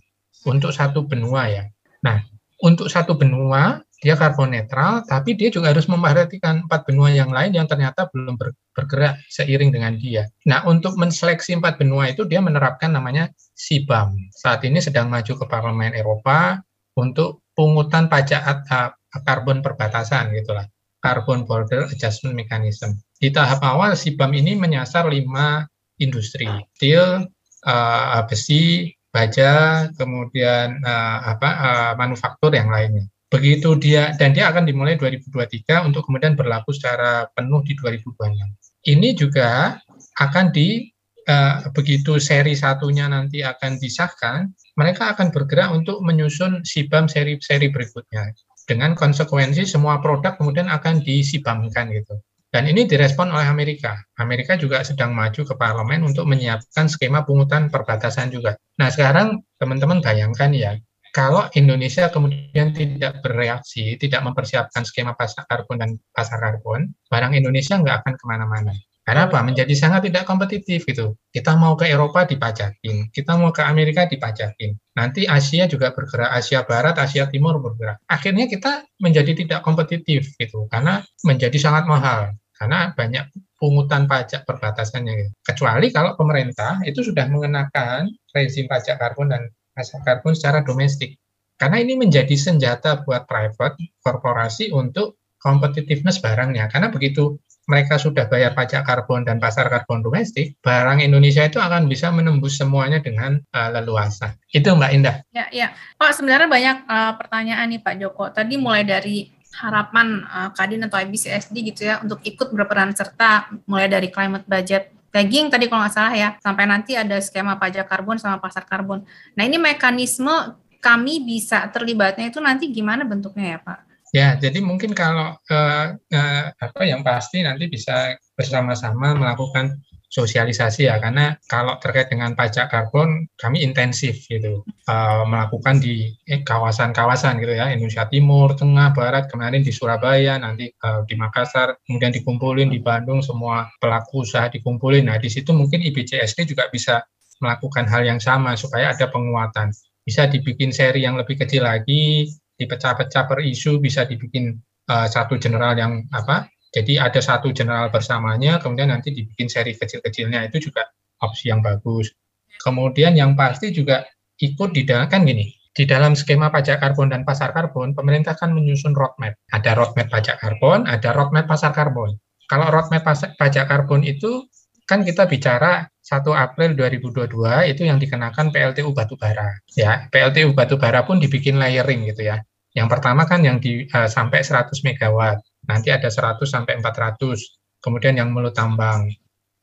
untuk 0.46 0.70
satu 0.70 1.02
benua 1.08 1.50
ya. 1.50 1.64
Nah, 2.06 2.22
untuk 2.62 2.86
satu 2.86 3.18
benua 3.18 3.82
dia 3.98 4.14
karbon 4.14 4.54
netral, 4.54 5.02
tapi 5.10 5.34
dia 5.34 5.50
juga 5.50 5.74
harus 5.74 5.90
memperhatikan 5.90 6.70
empat 6.70 6.86
benua 6.86 7.10
yang 7.10 7.34
lain 7.34 7.50
yang 7.50 7.66
ternyata 7.66 8.06
belum 8.14 8.38
bergerak 8.70 9.18
seiring 9.26 9.74
dengan 9.74 9.98
dia. 9.98 10.30
Nah, 10.46 10.62
untuk 10.70 10.94
menseleksi 10.94 11.58
empat 11.58 11.82
benua 11.82 12.14
itu 12.14 12.22
dia 12.22 12.38
menerapkan 12.38 12.94
namanya 12.94 13.34
SIBAM. 13.58 14.14
Saat 14.30 14.62
ini 14.62 14.78
sedang 14.78 15.10
maju 15.10 15.34
ke 15.34 15.44
Parlemen 15.50 15.98
Eropa 15.98 16.62
untuk 16.94 17.42
pungutan 17.58 18.06
pajak 18.06 18.38
uh, 18.70 18.94
karbon 19.26 19.66
perbatasan 19.66 20.30
gitulah 20.30 20.62
Carbon 21.00 21.46
Border 21.46 21.86
Adjustment 21.90 22.34
Mechanism. 22.34 22.98
Di 23.18 23.30
tahap 23.30 23.62
awal, 23.62 23.94
SIBAM 23.94 24.34
ini 24.34 24.58
menyasar 24.58 25.06
lima 25.10 25.66
industri, 25.98 26.46
steel, 26.74 27.26
uh, 27.66 28.22
besi, 28.26 28.94
baja, 29.10 29.86
kemudian 29.98 30.78
uh, 30.82 31.18
apa 31.34 31.50
uh, 31.50 31.92
manufaktur 31.98 32.54
yang 32.54 32.70
lainnya. 32.70 33.06
Begitu 33.28 33.76
dia 33.76 34.16
dan 34.16 34.32
dia 34.32 34.48
akan 34.48 34.64
dimulai 34.64 34.96
2023 34.96 35.84
untuk 35.84 36.08
kemudian 36.08 36.32
berlaku 36.32 36.72
secara 36.72 37.28
penuh 37.36 37.60
di 37.66 37.76
2026. 37.76 38.88
Ini 38.88 39.08
juga 39.12 39.76
akan 40.16 40.48
di 40.48 40.88
uh, 41.28 41.68
begitu 41.76 42.16
seri 42.16 42.56
satunya 42.56 43.04
nanti 43.10 43.44
akan 43.44 43.76
disahkan, 43.76 44.48
mereka 44.80 45.12
akan 45.12 45.28
bergerak 45.28 45.76
untuk 45.76 46.00
menyusun 46.00 46.64
SIBAM 46.64 47.10
seri-seri 47.10 47.68
berikutnya 47.68 48.32
dengan 48.68 48.92
konsekuensi 48.92 49.64
semua 49.64 49.98
produk 50.04 50.36
kemudian 50.36 50.68
akan 50.68 51.00
disibamkan 51.00 51.88
gitu. 51.96 52.20
Dan 52.48 52.64
ini 52.64 52.88
direspon 52.88 53.28
oleh 53.28 53.44
Amerika. 53.44 53.96
Amerika 54.16 54.56
juga 54.56 54.80
sedang 54.80 55.12
maju 55.12 55.44
ke 55.44 55.54
parlemen 55.56 56.04
untuk 56.04 56.24
menyiapkan 56.24 56.88
skema 56.88 57.24
pungutan 57.24 57.68
perbatasan 57.68 58.32
juga. 58.32 58.56
Nah 58.80 58.88
sekarang 58.88 59.44
teman-teman 59.60 60.00
bayangkan 60.00 60.52
ya, 60.56 60.72
kalau 61.12 61.44
Indonesia 61.56 62.08
kemudian 62.08 62.72
tidak 62.72 63.20
bereaksi, 63.20 64.00
tidak 64.00 64.24
mempersiapkan 64.24 64.84
skema 64.84 65.12
pasar 65.12 65.44
karbon 65.44 65.76
dan 65.76 65.90
pasar 66.12 66.40
karbon, 66.40 66.92
barang 67.08 67.32
Indonesia 67.36 67.76
nggak 67.76 68.04
akan 68.04 68.14
ke 68.16 68.24
mana-mana. 68.24 68.72
Karena 69.08 69.24
apa? 69.24 69.40
Menjadi 69.40 69.72
sangat 69.72 70.04
tidak 70.04 70.28
kompetitif 70.28 70.84
gitu. 70.84 71.16
Kita 71.32 71.56
mau 71.56 71.72
ke 71.80 71.88
Eropa 71.88 72.28
dipajakin, 72.28 73.08
kita 73.08 73.40
mau 73.40 73.48
ke 73.48 73.64
Amerika 73.64 74.04
dipajakin. 74.04 74.76
Nanti 75.00 75.24
Asia 75.24 75.64
juga 75.64 75.96
bergerak, 75.96 76.28
Asia 76.28 76.60
Barat, 76.68 76.92
Asia 77.00 77.24
Timur 77.24 77.56
bergerak. 77.56 78.04
Akhirnya 78.04 78.44
kita 78.44 78.84
menjadi 79.00 79.32
tidak 79.32 79.64
kompetitif 79.64 80.36
gitu, 80.36 80.68
karena 80.68 81.00
menjadi 81.24 81.56
sangat 81.56 81.88
mahal. 81.88 82.36
Karena 82.52 82.92
banyak 82.92 83.32
pungutan 83.56 84.04
pajak 84.04 84.44
perbatasannya. 84.44 85.12
Gitu. 85.24 85.32
Kecuali 85.40 85.88
kalau 85.88 86.12
pemerintah 86.12 86.84
itu 86.84 87.00
sudah 87.00 87.32
mengenakan 87.32 88.12
rezim 88.36 88.68
pajak 88.68 89.00
karbon 89.00 89.32
dan 89.32 89.48
pajak 89.72 90.04
karbon 90.04 90.36
secara 90.36 90.60
domestik. 90.60 91.16
Karena 91.56 91.80
ini 91.80 91.96
menjadi 91.96 92.36
senjata 92.36 93.08
buat 93.08 93.24
private 93.24 93.80
korporasi 94.04 94.68
untuk 94.68 95.16
competitiveness 95.40 96.20
barangnya. 96.20 96.68
Karena 96.68 96.92
begitu 96.92 97.40
mereka 97.68 98.00
sudah 98.00 98.24
bayar 98.26 98.56
pajak 98.56 98.82
karbon 98.82 99.28
dan 99.28 99.36
pasar 99.36 99.68
karbon 99.68 100.00
domestik, 100.00 100.56
barang 100.64 101.04
Indonesia 101.04 101.44
itu 101.44 101.60
akan 101.60 101.84
bisa 101.84 102.08
menembus 102.08 102.56
semuanya 102.56 103.04
dengan 103.04 103.36
uh, 103.52 103.68
leluasa. 103.68 104.34
Itu 104.48 104.72
Mbak 104.72 104.90
Indah. 104.96 105.16
Ya, 105.36 105.46
ya. 105.52 105.68
Pak, 106.00 106.16
sebenarnya 106.16 106.48
banyak 106.48 106.76
uh, 106.88 107.12
pertanyaan 107.20 107.68
nih 107.68 107.80
Pak 107.84 107.94
Joko. 108.00 108.32
Tadi 108.32 108.56
mulai 108.56 108.88
dari 108.88 109.28
harapan 109.60 110.24
uh, 110.24 110.50
Kadin 110.56 110.88
atau 110.88 110.96
IBCSD 110.96 111.54
gitu 111.72 111.84
ya 111.84 112.00
untuk 112.00 112.24
ikut 112.24 112.48
berperan 112.52 112.96
serta 112.96 113.52
mulai 113.68 113.88
dari 113.88 114.08
climate 114.12 114.44
budget 114.44 114.92
tagging 115.08 115.48
tadi 115.48 115.72
kalau 115.72 115.88
nggak 115.88 115.94
salah 115.96 116.12
ya 116.12 116.28
sampai 116.36 116.68
nanti 116.68 116.92
ada 116.92 117.16
skema 117.16 117.56
pajak 117.56 117.88
karbon 117.88 118.20
sama 118.20 118.36
pasar 118.38 118.68
karbon. 118.68 119.02
Nah 119.34 119.42
ini 119.44 119.56
mekanisme 119.56 120.56
kami 120.78 121.24
bisa 121.24 121.66
terlibatnya 121.72 122.30
itu 122.30 122.38
nanti 122.38 122.70
gimana 122.70 123.02
bentuknya 123.02 123.56
ya 123.56 123.58
Pak? 123.58 123.87
Ya, 124.16 124.40
jadi 124.40 124.64
mungkin 124.64 124.96
kalau 124.96 125.36
uh, 125.36 125.86
uh, 125.92 126.44
apa 126.56 126.82
yang 126.88 127.04
pasti 127.04 127.44
nanti 127.44 127.68
bisa 127.68 128.16
bersama-sama 128.32 129.12
melakukan 129.12 129.84
sosialisasi 130.08 130.88
ya, 130.88 130.96
karena 130.96 131.36
kalau 131.44 131.76
terkait 131.76 132.08
dengan 132.08 132.32
pajak 132.32 132.72
karbon 132.72 133.28
kami 133.36 133.60
intensif 133.60 134.24
gitu 134.24 134.64
uh, 134.88 135.28
melakukan 135.28 135.84
di 135.84 136.16
kawasan-kawasan 136.24 137.36
eh, 137.36 137.40
gitu 137.44 137.52
ya, 137.60 137.66
Indonesia 137.68 138.08
Timur, 138.08 138.56
Tengah, 138.56 138.96
Barat, 138.96 139.28
kemarin 139.28 139.60
di 139.60 139.68
Surabaya, 139.68 140.40
nanti 140.40 140.72
uh, 140.80 141.04
di 141.04 141.12
Makassar, 141.12 141.76
kemudian 141.84 142.16
dikumpulin 142.16 142.72
di 142.72 142.80
Bandung 142.80 143.20
semua 143.20 143.68
pelaku 143.76 144.24
usaha 144.24 144.48
dikumpulin. 144.48 145.12
Nah 145.12 145.20
di 145.20 145.28
situ 145.28 145.52
mungkin 145.52 145.84
IBCSD 145.84 146.48
juga 146.48 146.72
bisa 146.72 147.04
melakukan 147.44 147.84
hal 147.84 148.08
yang 148.08 148.18
sama 148.18 148.56
supaya 148.56 148.96
ada 148.96 149.12
penguatan. 149.12 149.68
Bisa 150.08 150.24
dibikin 150.24 150.72
seri 150.72 151.04
yang 151.04 151.20
lebih 151.20 151.36
kecil 151.36 151.68
lagi, 151.68 152.32
dipecah-pecah 152.58 153.24
per 153.30 153.38
isu 153.40 153.78
bisa 153.78 154.04
dibikin 154.04 154.58
uh, 154.90 155.06
satu 155.06 155.38
general 155.38 155.78
yang 155.78 156.04
apa 156.10 156.50
jadi 156.74 157.08
ada 157.08 157.22
satu 157.22 157.54
general 157.54 157.88
bersamanya 157.88 158.58
kemudian 158.60 158.92
nanti 158.92 159.14
dibikin 159.14 159.48
seri 159.48 159.72
kecil-kecilnya 159.72 160.50
itu 160.50 160.68
juga 160.68 160.84
opsi 161.22 161.48
yang 161.48 161.62
bagus 161.62 162.12
kemudian 162.60 163.14
yang 163.14 163.38
pasti 163.38 163.70
juga 163.70 164.04
ikut 164.42 164.74
di 164.74 164.82
dalam 164.82 165.06
kan 165.06 165.22
gini 165.24 165.48
di 165.72 165.86
dalam 165.86 166.18
skema 166.18 166.50
pajak 166.50 166.82
karbon 166.82 167.14
dan 167.14 167.22
pasar 167.22 167.54
karbon 167.54 167.94
pemerintah 167.94 168.34
kan 168.34 168.50
menyusun 168.50 168.92
roadmap 168.98 169.38
ada 169.54 169.78
roadmap 169.78 170.10
pajak 170.10 170.42
karbon 170.42 170.84
ada 170.90 171.14
roadmap 171.14 171.46
pasar 171.46 171.70
karbon 171.70 172.18
kalau 172.50 172.66
roadmap 172.74 173.06
pajak 173.38 173.64
karbon 173.70 174.02
itu 174.02 174.48
kan 174.88 175.04
kita 175.04 175.28
bicara 175.28 175.84
1 176.00 176.24
April 176.32 176.72
2022 176.72 177.28
itu 177.68 177.84
yang 177.84 178.00
dikenakan 178.00 178.48
PLTU 178.48 178.96
batubara. 178.96 179.52
Ya, 179.76 180.08
PLTU 180.08 180.56
batubara 180.56 181.04
pun 181.04 181.20
dibikin 181.20 181.60
layering 181.60 182.08
gitu 182.08 182.32
ya. 182.32 182.40
Yang 182.76 182.88
pertama 182.92 183.24
kan 183.24 183.40
yang 183.40 183.58
di 183.62 183.88
uh, 183.88 184.08
sampai 184.08 184.44
100 184.44 184.72
megawatt. 184.84 185.40
Nanti 185.68 185.88
ada 185.92 186.08
100 186.08 186.44
sampai 186.44 186.80
400. 186.80 187.80
Kemudian 187.80 188.18
yang 188.18 188.34
mulut 188.34 188.52
tambang 188.52 189.08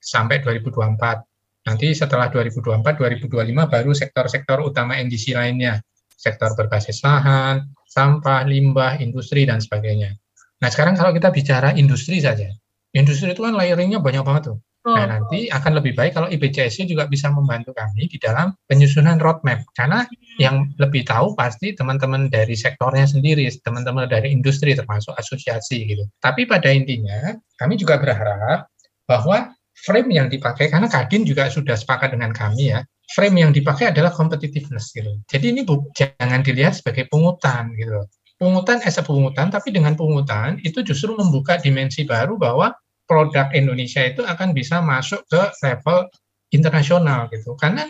sampai 0.01 0.41
2024. 0.41 1.65
Nanti 1.65 1.87
setelah 1.97 2.29
2024 2.29 2.81
2025 2.81 3.73
baru 3.73 3.91
sektor-sektor 3.93 4.57
utama 4.61 4.97
NDC 4.97 5.33
lainnya. 5.33 5.81
Sektor 6.15 6.55
berbasis 6.55 7.03
lahan, 7.03 7.69
sampah, 7.85 8.47
limbah, 8.47 8.97
industri 9.03 9.45
dan 9.45 9.59
sebagainya. 9.59 10.15
Nah, 10.63 10.69
sekarang 10.71 10.95
kalau 10.95 11.11
kita 11.11 11.29
bicara 11.29 11.75
industri 11.75 12.23
saja. 12.23 12.47
Industri 12.95 13.35
itu 13.35 13.43
kan 13.43 13.53
layeringnya 13.53 13.99
banyak 13.99 14.23
banget 14.23 14.55
tuh 14.55 14.57
Nah, 14.85 15.09
nanti 15.09 15.49
akan 15.49 15.81
lebih 15.81 15.97
baik 15.97 16.13
kalau 16.13 16.29
IBCSC 16.29 16.85
juga 16.85 17.09
bisa 17.09 17.33
membantu 17.33 17.73
kami 17.73 18.05
di 18.05 18.21
dalam 18.21 18.53
penyusunan 18.69 19.17
roadmap. 19.17 19.65
Karena 19.73 20.05
yang 20.37 20.69
lebih 20.77 21.09
tahu 21.09 21.33
pasti 21.33 21.73
teman-teman 21.73 22.29
dari 22.29 22.53
sektornya 22.53 23.09
sendiri, 23.09 23.49
teman-teman 23.65 24.05
dari 24.05 24.29
industri 24.29 24.77
termasuk 24.77 25.17
asosiasi 25.17 25.89
gitu. 25.89 26.05
Tapi 26.21 26.45
pada 26.45 26.69
intinya 26.69 27.33
kami 27.57 27.81
juga 27.81 27.97
berharap 27.97 28.69
bahwa 29.09 29.57
frame 29.89 30.21
yang 30.21 30.27
dipakai, 30.29 30.69
karena 30.69 30.85
Kadin 30.85 31.25
juga 31.25 31.49
sudah 31.49 31.73
sepakat 31.73 32.13
dengan 32.13 32.29
kami 32.29 32.69
ya, 32.69 32.85
frame 33.17 33.41
yang 33.41 33.51
dipakai 33.57 33.89
adalah 33.89 34.13
competitiveness 34.13 34.93
gitu. 34.93 35.17
Jadi 35.25 35.49
ini 35.49 35.61
bu, 35.65 35.81
jangan 35.97 36.45
dilihat 36.45 36.77
sebagai 36.77 37.09
pungutan 37.09 37.73
gitu. 37.73 38.05
Pungutan 38.37 38.83
as 38.85 38.99
a 38.99 39.03
pungutan, 39.03 39.49
tapi 39.49 39.71
dengan 39.71 39.97
pungutan 39.97 40.61
itu 40.61 40.85
justru 40.85 41.15
membuka 41.15 41.57
dimensi 41.57 42.03
baru 42.05 42.35
bahwa 42.37 42.75
produk 43.05 43.49
Indonesia 43.53 44.01
itu 44.01 44.21
akan 44.25 44.53
bisa 44.53 44.81
masuk 44.81 45.25
ke 45.29 45.41
level 45.61 46.09
internasional 46.53 47.29
gitu. 47.29 47.53
Karena 47.57 47.87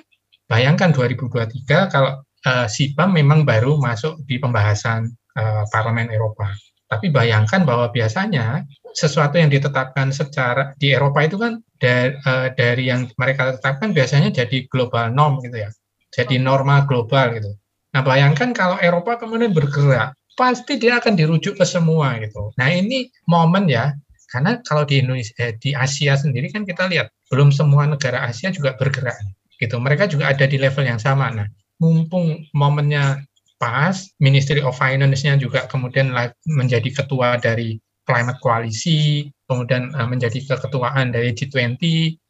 bayangkan 0.48 0.92
2023 0.94 1.92
kalau 1.92 2.22
uh, 2.46 2.68
SIPAM 2.68 3.16
memang 3.16 3.44
baru 3.44 3.80
masuk 3.82 4.22
di 4.24 4.38
pembahasan 4.38 5.10
uh, 5.36 5.64
Parlemen 5.74 6.12
Eropa. 6.12 6.52
Tapi 6.86 7.10
bayangkan 7.10 7.66
bahwa 7.66 7.90
biasanya 7.90 8.62
sesuatu 8.94 9.42
yang 9.42 9.50
ditetapkan 9.50 10.14
secara 10.14 10.72
di 10.78 10.94
Eropa 10.94 11.26
itu 11.26 11.36
kan 11.42 11.60
dari, 11.82 12.14
uh, 12.24 12.54
dari 12.54 12.88
yang 12.88 13.10
mereka 13.18 13.58
tetapkan 13.58 13.92
biasanya 13.92 14.32
jadi 14.32 14.70
global 14.70 15.12
norm 15.12 15.42
gitu 15.42 15.66
ya. 15.66 15.70
Jadi 16.14 16.40
norma 16.40 16.86
global 16.88 17.36
gitu. 17.36 17.52
Nah, 17.92 18.04
bayangkan 18.04 18.52
kalau 18.56 18.80
Eropa 18.80 19.20
kemudian 19.20 19.52
bergerak, 19.52 20.16
pasti 20.36 20.76
dia 20.76 21.00
akan 21.00 21.16
dirujuk 21.16 21.56
ke 21.56 21.66
semua 21.66 22.20
gitu. 22.20 22.52
Nah, 22.60 22.68
ini 22.68 23.08
momen 23.28 23.72
ya 23.72 23.96
karena 24.32 24.62
kalau 24.66 24.84
di 24.84 25.02
Indonesia, 25.02 25.34
eh, 25.42 25.54
di 25.58 25.76
Asia 25.76 26.18
sendiri 26.18 26.50
kan 26.50 26.66
kita 26.66 26.90
lihat 26.90 27.12
belum 27.30 27.54
semua 27.54 27.86
negara 27.86 28.26
Asia 28.26 28.50
juga 28.50 28.74
bergerak, 28.78 29.16
gitu. 29.62 29.78
Mereka 29.78 30.10
juga 30.12 30.34
ada 30.34 30.46
di 30.46 30.58
level 30.60 30.86
yang 30.86 31.02
sama. 31.02 31.32
Nah, 31.32 31.48
mumpung 31.82 32.46
momennya 32.56 33.22
pas, 33.58 33.96
Ministry 34.20 34.60
of 34.60 34.76
Finance-nya 34.76 35.40
juga 35.40 35.66
kemudian 35.72 36.12
menjadi 36.46 36.90
ketua 36.92 37.40
dari 37.40 37.80
Climate 38.06 38.40
Coalition, 38.40 39.34
kemudian 39.50 39.92
uh, 39.98 40.06
menjadi 40.06 40.38
keketuaan 40.46 41.10
dari 41.10 41.34
G20, 41.34 41.82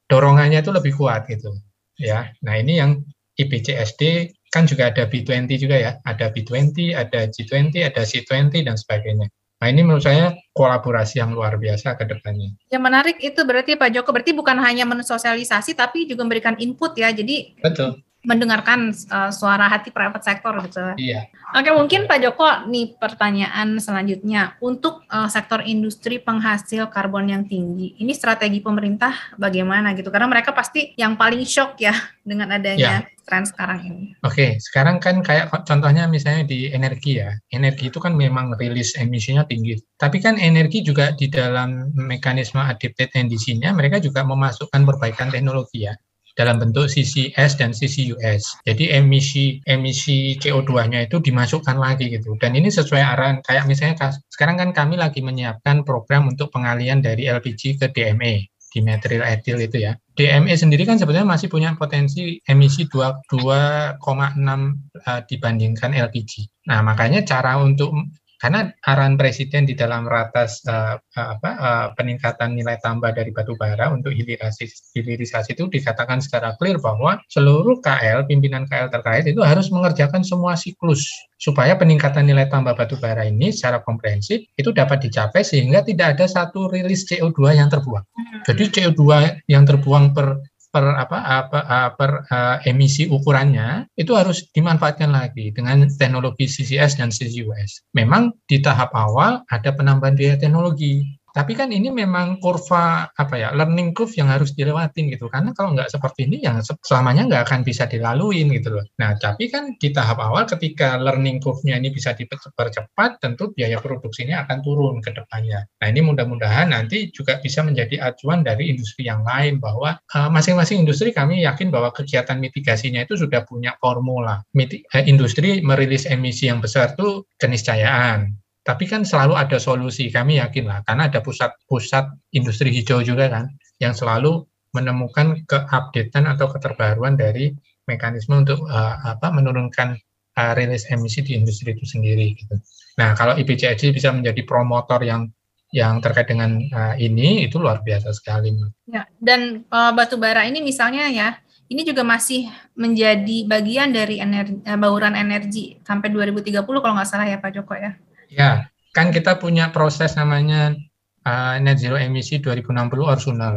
dorongannya 0.08 0.64
itu 0.64 0.72
lebih 0.72 0.96
kuat 0.96 1.28
gitu. 1.28 1.52
Ya, 2.00 2.32
nah 2.44 2.56
ini 2.60 2.80
yang 2.80 3.04
IPCSD 3.40 4.32
kan 4.52 4.64
juga 4.64 4.88
ada 4.92 5.04
B20 5.08 5.52
juga 5.60 5.76
ya, 5.76 5.92
ada 6.08 6.32
B20, 6.32 6.96
ada 6.96 7.28
G20, 7.28 7.76
ada 7.84 8.02
C20 8.08 8.64
dan 8.64 8.76
sebagainya. 8.80 9.28
Nah 9.66 9.74
ini 9.74 9.82
menurut 9.82 10.06
saya 10.06 10.30
kolaborasi 10.54 11.18
yang 11.18 11.34
luar 11.34 11.58
biasa 11.58 11.98
ke 11.98 12.06
depannya. 12.06 12.54
Yang 12.70 12.84
menarik 12.86 13.18
itu 13.18 13.42
berarti 13.42 13.74
Pak 13.74 13.98
Joko, 13.98 14.14
berarti 14.14 14.38
bukan 14.38 14.62
hanya 14.62 14.86
mensosialisasi 14.86 15.74
tapi 15.74 16.06
juga 16.06 16.22
memberikan 16.22 16.54
input 16.62 16.94
ya. 16.94 17.10
Jadi 17.10 17.58
Betul. 17.66 18.05
Mendengarkan 18.26 18.92
uh, 19.14 19.32
suara 19.32 19.70
hati 19.70 19.94
private 19.94 20.26
sector 20.26 20.54
gitu. 20.66 20.82
Iya. 20.98 21.30
Oke, 21.56 21.70
mungkin 21.72 22.10
Pak 22.10 22.20
Joko 22.20 22.48
nih 22.68 22.98
pertanyaan 22.98 23.78
selanjutnya 23.80 24.60
untuk 24.60 25.06
uh, 25.08 25.30
sektor 25.30 25.64
industri 25.64 26.20
penghasil 26.20 26.90
karbon 26.92 27.32
yang 27.32 27.44
tinggi. 27.46 27.96
Ini 28.02 28.12
strategi 28.12 28.60
pemerintah 28.60 29.38
bagaimana 29.40 29.94
gitu? 29.94 30.10
Karena 30.10 30.28
mereka 30.28 30.52
pasti 30.52 30.98
yang 30.98 31.16
paling 31.16 31.46
shock 31.46 31.80
ya 31.80 31.94
dengan 32.28 32.52
adanya 32.52 33.06
ya 33.06 33.16
tren 33.26 33.44
sekarang 33.44 33.80
ini? 33.82 34.06
Oke, 34.22 34.62
sekarang 34.62 35.02
kan 35.02 35.26
kayak 35.26 35.50
contohnya 35.66 36.06
misalnya 36.06 36.46
di 36.46 36.70
energi 36.70 37.20
ya. 37.20 37.34
Energi 37.50 37.90
itu 37.90 37.98
kan 37.98 38.14
memang 38.14 38.54
rilis 38.56 38.94
emisinya 38.96 39.44
tinggi. 39.50 39.82
Tapi 39.98 40.22
kan 40.22 40.38
energi 40.38 40.86
juga 40.86 41.12
di 41.18 41.28
dalam 41.28 41.90
mekanisme 41.98 42.62
adapted 42.62 43.10
NDC-nya 43.12 43.74
mereka 43.74 43.98
juga 43.98 44.22
memasukkan 44.22 44.86
perbaikan 44.86 45.34
teknologi 45.34 45.90
ya 45.90 45.98
dalam 46.36 46.60
bentuk 46.60 46.92
CCS 46.92 47.58
dan 47.58 47.72
CCUS. 47.72 48.62
Jadi 48.68 48.92
emisi 48.92 49.64
emisi 49.66 50.36
CO2-nya 50.38 51.08
itu 51.08 51.24
dimasukkan 51.24 51.80
lagi 51.80 52.12
gitu. 52.12 52.36
Dan 52.38 52.60
ini 52.60 52.68
sesuai 52.68 53.02
arahan 53.02 53.40
kayak 53.42 53.66
misalnya 53.66 54.12
sekarang 54.30 54.60
kan 54.60 54.70
kami 54.76 55.00
lagi 55.00 55.24
menyiapkan 55.24 55.88
program 55.88 56.28
untuk 56.28 56.52
pengalian 56.52 57.00
dari 57.00 57.26
LPG 57.32 57.80
ke 57.80 57.88
DME 57.96 58.52
di 58.76 58.84
material 58.84 59.24
etil 59.32 59.64
itu 59.64 59.88
ya. 59.88 59.96
DME 60.20 60.52
sendiri 60.52 60.84
kan 60.84 61.00
sebetulnya 61.00 61.24
masih 61.24 61.48
punya 61.48 61.72
potensi 61.80 62.44
emisi 62.44 62.84
2,6 62.92 64.04
uh, 64.04 65.22
dibandingkan 65.24 65.96
LPG. 65.96 66.32
Nah, 66.68 66.84
makanya 66.84 67.24
cara 67.24 67.56
untuk 67.64 67.96
Karena 68.36 68.68
arahan 68.84 69.16
presiden 69.16 69.64
di 69.64 69.74
dalam 69.74 70.04
ratas 70.06 70.60
uh, 70.68 71.00
apa, 71.16 71.52
uh, 71.56 71.88
peningkatan 71.96 72.56
nilai 72.56 72.76
tambah 72.84 73.16
dari 73.16 73.32
batu 73.32 73.56
bara 73.56 73.92
untuk 73.92 74.12
hilirisasi, 74.12 74.96
hilirisasi 74.96 75.56
itu 75.56 75.72
dikatakan 75.72 76.20
secara 76.20 76.54
clear 76.60 76.76
bahwa 76.78 77.20
seluruh 77.32 77.80
KL, 77.80 78.28
pimpinan 78.28 78.68
KL 78.68 78.92
terkait 78.92 79.24
itu 79.26 79.40
harus 79.40 79.72
mengerjakan 79.72 80.28
semua 80.28 80.60
siklus 80.60 81.08
supaya 81.40 81.76
peningkatan 81.80 82.28
nilai 82.28 82.48
tambah 82.52 82.76
batu 82.76 83.00
bara 83.00 83.28
ini 83.28 83.52
secara 83.52 83.84
komprehensif 83.84 84.44
itu 84.56 84.70
dapat 84.72 85.04
dicapai 85.04 85.44
sehingga 85.44 85.84
tidak 85.84 86.20
ada 86.20 86.26
satu 86.28 86.68
rilis 86.68 87.08
CO2 87.08 87.56
yang 87.56 87.72
terbuang. 87.72 88.04
Jadi 88.44 88.64
CO2 88.72 89.04
yang 89.48 89.64
terbuang 89.64 90.12
per 90.12 90.44
per 90.76 90.92
apa, 90.92 91.18
apa 91.24 91.60
per 91.96 92.28
uh, 92.28 92.60
emisi 92.68 93.08
ukurannya 93.08 93.88
itu 93.96 94.12
harus 94.12 94.44
dimanfaatkan 94.52 95.08
lagi 95.16 95.56
dengan 95.56 95.88
teknologi 95.88 96.52
CCS 96.52 97.00
dan 97.00 97.16
CCUS. 97.16 97.96
Memang 97.96 98.36
di 98.44 98.60
tahap 98.60 98.92
awal 98.92 99.48
ada 99.48 99.72
penambahan 99.72 100.20
biaya 100.20 100.36
teknologi, 100.36 101.16
tapi 101.36 101.52
kan 101.52 101.68
ini 101.68 101.92
memang 101.92 102.40
kurva 102.40 103.12
apa 103.12 103.36
ya 103.36 103.52
learning 103.52 103.92
curve 103.92 104.16
yang 104.16 104.32
harus 104.32 104.56
dilewatin 104.56 105.12
gitu. 105.12 105.28
Karena 105.28 105.52
kalau 105.52 105.76
nggak 105.76 105.92
seperti 105.92 106.32
ini 106.32 106.40
yang 106.48 106.64
selamanya 106.64 107.28
nggak 107.28 107.44
akan 107.52 107.60
bisa 107.68 107.84
dilaluin 107.92 108.48
gitu 108.56 108.80
loh. 108.80 108.88
Nah 109.04 109.20
tapi 109.20 109.52
kan 109.52 109.76
di 109.76 109.92
tahap 109.92 110.24
awal 110.24 110.48
ketika 110.48 110.96
learning 110.96 111.44
curve-nya 111.44 111.76
ini 111.76 111.92
bisa 111.92 112.16
dipercepat, 112.16 113.20
tentu 113.20 113.52
biaya 113.52 113.84
produksinya 113.84 114.48
akan 114.48 114.64
turun 114.64 115.04
ke 115.04 115.12
depannya. 115.12 115.68
Nah 115.84 115.88
ini 115.92 116.00
mudah-mudahan 116.08 116.72
nanti 116.72 117.12
juga 117.12 117.44
bisa 117.44 117.60
menjadi 117.68 118.00
acuan 118.00 118.40
dari 118.40 118.72
industri 118.72 119.12
yang 119.12 119.28
lain 119.28 119.60
bahwa 119.60 120.00
eh, 120.00 120.30
masing-masing 120.32 120.80
uh, 120.80 120.84
industri 120.88 121.12
kami 121.12 121.44
yakin 121.44 121.68
bahwa 121.68 121.92
kegiatan 121.92 122.40
mitigasinya 122.40 123.04
itu 123.04 123.20
sudah 123.20 123.44
punya 123.44 123.76
formula. 123.84 124.40
Miti, 124.56 124.88
uh, 124.96 125.04
industri 125.04 125.60
merilis 125.60 126.08
emisi 126.08 126.48
yang 126.48 126.64
besar 126.64 126.96
itu 126.96 127.28
keniscayaan 127.36 128.45
tapi 128.66 128.90
kan 128.90 129.06
selalu 129.06 129.38
ada 129.38 129.62
solusi, 129.62 130.10
kami 130.10 130.42
yakin 130.42 130.66
lah, 130.66 130.82
karena 130.90 131.06
ada 131.06 131.22
pusat-pusat 131.22 132.34
industri 132.34 132.74
hijau 132.74 133.06
juga 133.06 133.30
kan, 133.30 133.54
yang 133.78 133.94
selalu 133.94 134.42
menemukan 134.74 135.46
keupdatean 135.46 136.26
atau 136.26 136.50
keterbaruan 136.50 137.14
dari 137.14 137.54
mekanisme 137.86 138.42
untuk 138.42 138.66
uh, 138.66 138.98
apa 139.06 139.30
menurunkan 139.30 139.94
uh, 140.36 140.52
rilis 140.58 140.90
emisi 140.90 141.22
di 141.22 141.38
industri 141.38 141.78
itu 141.78 141.86
sendiri. 141.86 142.34
Gitu. 142.34 142.58
Nah, 142.98 143.14
kalau 143.14 143.38
IPCC 143.38 143.94
bisa 143.94 144.10
menjadi 144.10 144.42
promotor 144.42 145.06
yang 145.06 145.30
yang 145.70 146.02
terkait 146.02 146.26
dengan 146.26 146.58
uh, 146.74 146.98
ini 146.98 147.46
itu 147.46 147.62
luar 147.62 147.86
biasa 147.86 148.18
sekali. 148.18 148.50
Ya, 148.90 149.06
dan 149.22 149.62
uh, 149.70 149.94
batu 149.94 150.18
bara 150.18 150.42
ini 150.42 150.66
misalnya 150.66 151.06
ya, 151.14 151.38
ini 151.70 151.86
juga 151.86 152.02
masih 152.02 152.50
menjadi 152.74 153.46
bagian 153.46 153.94
dari 153.94 154.18
energi, 154.18 154.58
bauran 154.82 155.14
energi 155.14 155.78
sampai 155.86 156.10
2030 156.10 156.66
kalau 156.66 156.98
nggak 156.98 157.06
salah 157.06 157.30
ya 157.30 157.38
Pak 157.38 157.62
Joko 157.62 157.78
ya. 157.78 157.94
Ya, 158.36 158.68
kan 158.92 159.16
kita 159.16 159.40
punya 159.40 159.72
proses 159.72 160.20
namanya 160.20 160.76
uh, 161.24 161.56
net 161.64 161.80
zero 161.80 161.96
emisi 161.96 162.44
2060 162.44 163.00
or 163.00 163.18
sooner. 163.18 163.56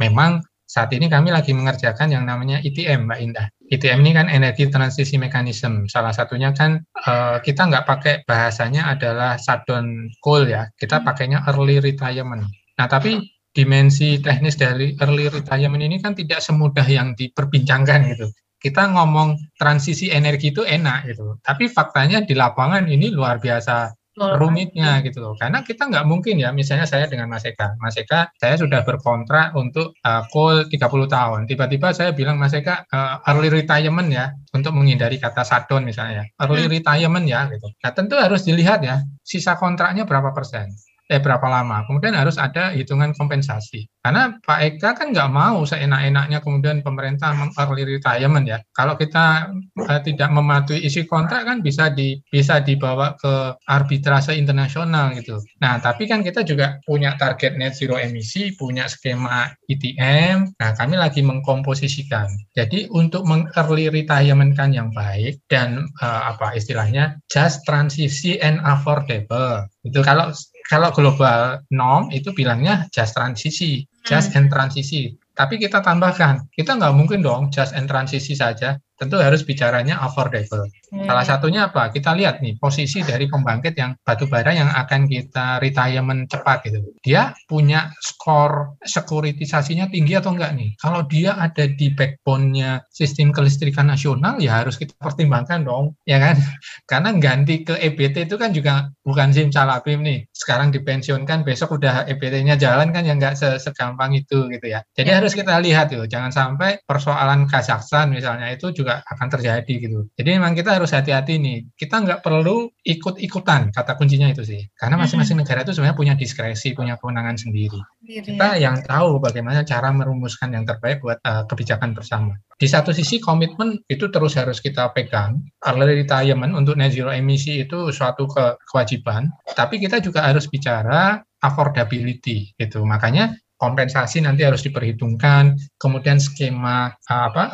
Memang 0.00 0.40
saat 0.64 0.90
ini 0.96 1.12
kami 1.12 1.28
lagi 1.28 1.52
mengerjakan 1.52 2.10
yang 2.10 2.24
namanya 2.24 2.58
ITM, 2.64 3.06
Mbak 3.06 3.20
Indah. 3.20 3.46
ITM 3.68 4.00
ini 4.00 4.12
kan 4.16 4.26
energi 4.32 4.72
transisi 4.72 5.20
mekanisme. 5.20 5.84
Salah 5.92 6.10
satunya 6.10 6.56
kan 6.56 6.80
uh, 7.04 7.38
kita 7.44 7.68
nggak 7.68 7.84
pakai 7.84 8.14
bahasanya 8.24 8.96
adalah 8.96 9.36
shutdown 9.36 10.08
coal 10.24 10.48
ya, 10.48 10.72
kita 10.80 11.04
pakainya 11.04 11.44
early 11.52 11.84
retirement. 11.84 12.48
Nah, 12.80 12.88
tapi 12.88 13.20
dimensi 13.54 14.18
teknis 14.18 14.58
dari 14.58 14.98
early 14.98 15.30
retirement 15.30 15.84
ini 15.84 16.02
kan 16.02 16.16
tidak 16.16 16.42
semudah 16.42 16.84
yang 16.88 17.14
diperbincangkan 17.14 18.00
gitu 18.16 18.28
kita 18.64 18.96
ngomong 18.96 19.36
transisi 19.60 20.08
energi 20.08 20.48
itu 20.48 20.64
enak 20.64 21.12
gitu. 21.12 21.36
Tapi 21.44 21.68
faktanya 21.68 22.24
di 22.24 22.32
lapangan 22.32 22.88
ini 22.88 23.12
luar 23.12 23.36
biasa 23.36 23.92
rumitnya 24.14 25.02
gitu 25.02 25.18
loh. 25.18 25.34
Karena 25.34 25.66
kita 25.66 25.90
nggak 25.90 26.06
mungkin 26.06 26.38
ya, 26.38 26.54
misalnya 26.54 26.86
saya 26.86 27.10
dengan 27.10 27.26
Mas 27.26 27.42
Eka. 27.42 27.74
Mas 27.82 27.98
Eka, 27.98 28.30
saya 28.38 28.54
sudah 28.54 28.86
berkontrak 28.86 29.54
untuk 29.58 29.98
uh, 30.06 30.22
call 30.30 30.70
30 30.70 30.78
tahun. 31.10 31.40
Tiba-tiba 31.50 31.90
saya 31.90 32.14
bilang 32.14 32.38
Mas 32.38 32.54
Eka, 32.54 32.86
uh, 32.86 33.26
early 33.26 33.50
retirement 33.50 34.06
ya, 34.08 34.30
untuk 34.54 34.70
menghindari 34.74 35.18
kata 35.18 35.42
shutdown 35.42 35.82
misalnya. 35.82 36.30
Early 36.38 36.70
hmm. 36.70 36.74
retirement 36.78 37.26
ya 37.26 37.50
gitu. 37.50 37.66
Nah 37.82 37.90
tentu 37.90 38.14
harus 38.18 38.46
dilihat 38.46 38.86
ya, 38.86 39.02
sisa 39.26 39.58
kontraknya 39.58 40.06
berapa 40.06 40.30
persen 40.30 40.70
eh 41.08 41.20
berapa 41.20 41.44
lama. 41.44 41.84
Kemudian 41.84 42.16
harus 42.16 42.40
ada 42.40 42.72
hitungan 42.72 43.12
kompensasi. 43.12 43.84
Karena 44.04 44.36
Pak 44.36 44.60
Eka 44.60 44.90
kan 44.92 45.16
nggak 45.16 45.32
mau 45.32 45.64
seenak-enaknya 45.64 46.44
kemudian 46.44 46.84
pemerintah 46.84 47.32
mengearly 47.32 47.96
retirement 47.96 48.44
ya. 48.44 48.60
Kalau 48.76 49.00
kita 49.00 49.48
eh, 49.80 50.00
tidak 50.04 50.28
mematuhi 50.28 50.84
isi 50.84 51.08
kontrak 51.08 51.48
kan 51.48 51.64
bisa 51.64 51.88
di 51.88 52.20
bisa 52.28 52.60
dibawa 52.60 53.16
ke 53.16 53.56
arbitrase 53.64 54.36
internasional 54.36 55.16
gitu. 55.16 55.40
Nah, 55.64 55.80
tapi 55.80 56.04
kan 56.04 56.20
kita 56.20 56.44
juga 56.44 56.80
punya 56.84 57.16
target 57.16 57.56
net 57.56 57.72
zero 57.76 57.96
emisi, 57.96 58.52
punya 58.56 58.88
skema 58.92 59.48
ITM. 59.72 60.60
Nah, 60.60 60.70
kami 60.76 61.00
lagi 61.00 61.24
mengkomposisikan. 61.24 62.28
Jadi 62.52 62.92
untuk 62.92 63.24
mengearly 63.24 63.88
retirement 63.88 64.52
kan 64.52 64.76
yang 64.76 64.92
baik 64.92 65.40
dan 65.48 65.88
eh, 66.04 66.22
apa 66.28 66.52
istilahnya 66.52 67.16
just 67.32 67.64
transisi 67.64 68.36
and 68.36 68.60
affordable. 68.68 69.64
Itu 69.84 70.00
kalau 70.04 70.32
kalau 70.64 70.90
global 70.96 71.60
norm 71.68 72.08
itu 72.08 72.32
bilangnya 72.32 72.88
just 72.88 73.12
transisi, 73.12 73.84
just 74.02 74.32
hmm. 74.32 74.44
and 74.44 74.48
transisi. 74.48 75.12
Tapi 75.34 75.58
kita 75.58 75.82
tambahkan, 75.82 76.48
kita 76.54 76.78
nggak 76.78 76.94
mungkin 76.94 77.20
dong 77.20 77.50
just 77.50 77.74
and 77.74 77.90
transisi 77.90 78.32
saja 78.38 78.78
tentu 78.94 79.18
harus 79.18 79.42
bicaranya 79.42 79.98
affordable. 79.98 80.70
Hmm. 80.90 81.06
Salah 81.06 81.26
satunya 81.26 81.60
apa? 81.66 81.90
Kita 81.90 82.14
lihat 82.14 82.38
nih 82.38 82.58
posisi 82.58 83.02
dari 83.02 83.26
pembangkit 83.26 83.74
yang 83.74 83.98
batu 84.06 84.30
bara 84.30 84.54
yang 84.54 84.70
akan 84.70 85.10
kita 85.10 85.58
retirement 85.58 86.30
cepat 86.30 86.70
gitu. 86.70 86.80
Dia 87.02 87.34
punya 87.50 87.90
skor 87.98 88.78
sekuritisasinya 88.82 89.90
tinggi 89.90 90.14
atau 90.14 90.34
enggak 90.34 90.54
nih? 90.54 90.70
Kalau 90.78 91.02
dia 91.06 91.34
ada 91.34 91.66
di 91.66 91.90
backbone-nya 91.90 92.86
sistem 92.94 93.34
kelistrikan 93.34 93.90
nasional 93.90 94.38
ya 94.38 94.62
harus 94.62 94.78
kita 94.78 94.94
pertimbangkan 95.02 95.66
dong, 95.66 95.98
ya 96.06 96.22
kan? 96.22 96.38
Karena 96.90 97.10
ganti 97.18 97.66
ke 97.66 97.74
EBT 97.74 98.30
itu 98.30 98.36
kan 98.38 98.54
juga 98.54 98.90
bukan 99.02 99.34
SIM 99.34 99.50
calabim 99.50 100.06
nih. 100.06 100.22
Sekarang 100.30 100.70
dipensiunkan, 100.70 101.42
besok 101.42 101.80
udah 101.80 102.06
EBT-nya 102.06 102.54
jalan 102.54 102.94
kan 102.94 103.02
ya 103.02 103.18
enggak 103.18 103.34
segampang 103.38 104.14
itu 104.14 104.46
gitu 104.52 104.66
ya. 104.70 104.86
Jadi 104.94 105.10
ya. 105.10 105.18
harus 105.18 105.32
kita 105.34 105.58
lihat 105.58 105.90
tuh, 105.90 106.06
jangan 106.06 106.30
sampai 106.30 106.78
persoalan 106.86 107.50
Kazakhstan 107.50 108.14
misalnya 108.14 108.52
itu 108.52 108.70
juga 108.70 108.83
juga 108.84 109.00
akan 109.08 109.26
terjadi 109.32 109.74
gitu. 109.80 110.12
Jadi 110.12 110.28
memang 110.36 110.52
kita 110.52 110.76
harus 110.76 110.92
hati-hati 110.92 111.40
nih. 111.40 111.58
Kita 111.72 112.04
nggak 112.04 112.20
perlu 112.20 112.68
ikut-ikutan, 112.84 113.72
kata 113.72 113.96
kuncinya 113.96 114.28
itu 114.28 114.44
sih. 114.44 114.60
Karena 114.76 115.00
masing-masing 115.00 115.40
negara 115.40 115.64
itu 115.64 115.72
sebenarnya 115.72 115.96
punya 115.96 116.14
diskresi, 116.14 116.76
punya 116.76 117.00
kewenangan 117.00 117.40
sendiri. 117.40 117.80
Kita 118.04 118.60
yang 118.60 118.84
tahu 118.84 119.16
bagaimana 119.16 119.64
cara 119.64 119.88
merumuskan 119.88 120.52
yang 120.52 120.68
terbaik 120.68 121.00
buat 121.00 121.18
uh, 121.24 121.48
kebijakan 121.48 121.96
bersama. 121.96 122.36
Di 122.60 122.68
satu 122.68 122.92
sisi 122.92 123.18
komitmen 123.18 123.80
itu 123.88 124.12
terus 124.12 124.36
harus 124.36 124.60
kita 124.60 124.92
pegang. 124.92 125.40
Early 125.64 126.04
retirement 126.04 126.52
untuk 126.52 126.76
net 126.76 126.92
zero 126.92 127.10
emisi 127.10 127.64
itu 127.64 127.88
suatu 127.90 128.28
ke 128.28 128.60
kewajiban. 128.68 129.32
Tapi 129.56 129.80
kita 129.80 130.04
juga 130.04 130.28
harus 130.28 130.46
bicara 130.46 131.24
affordability 131.44 132.56
gitu. 132.56 132.84
Makanya 132.88 133.36
kompensasi 133.64 134.20
nanti 134.20 134.44
harus 134.44 134.60
diperhitungkan, 134.60 135.56
kemudian 135.80 136.20
skema 136.20 136.92
uh, 137.08 137.24
apa 137.32 137.44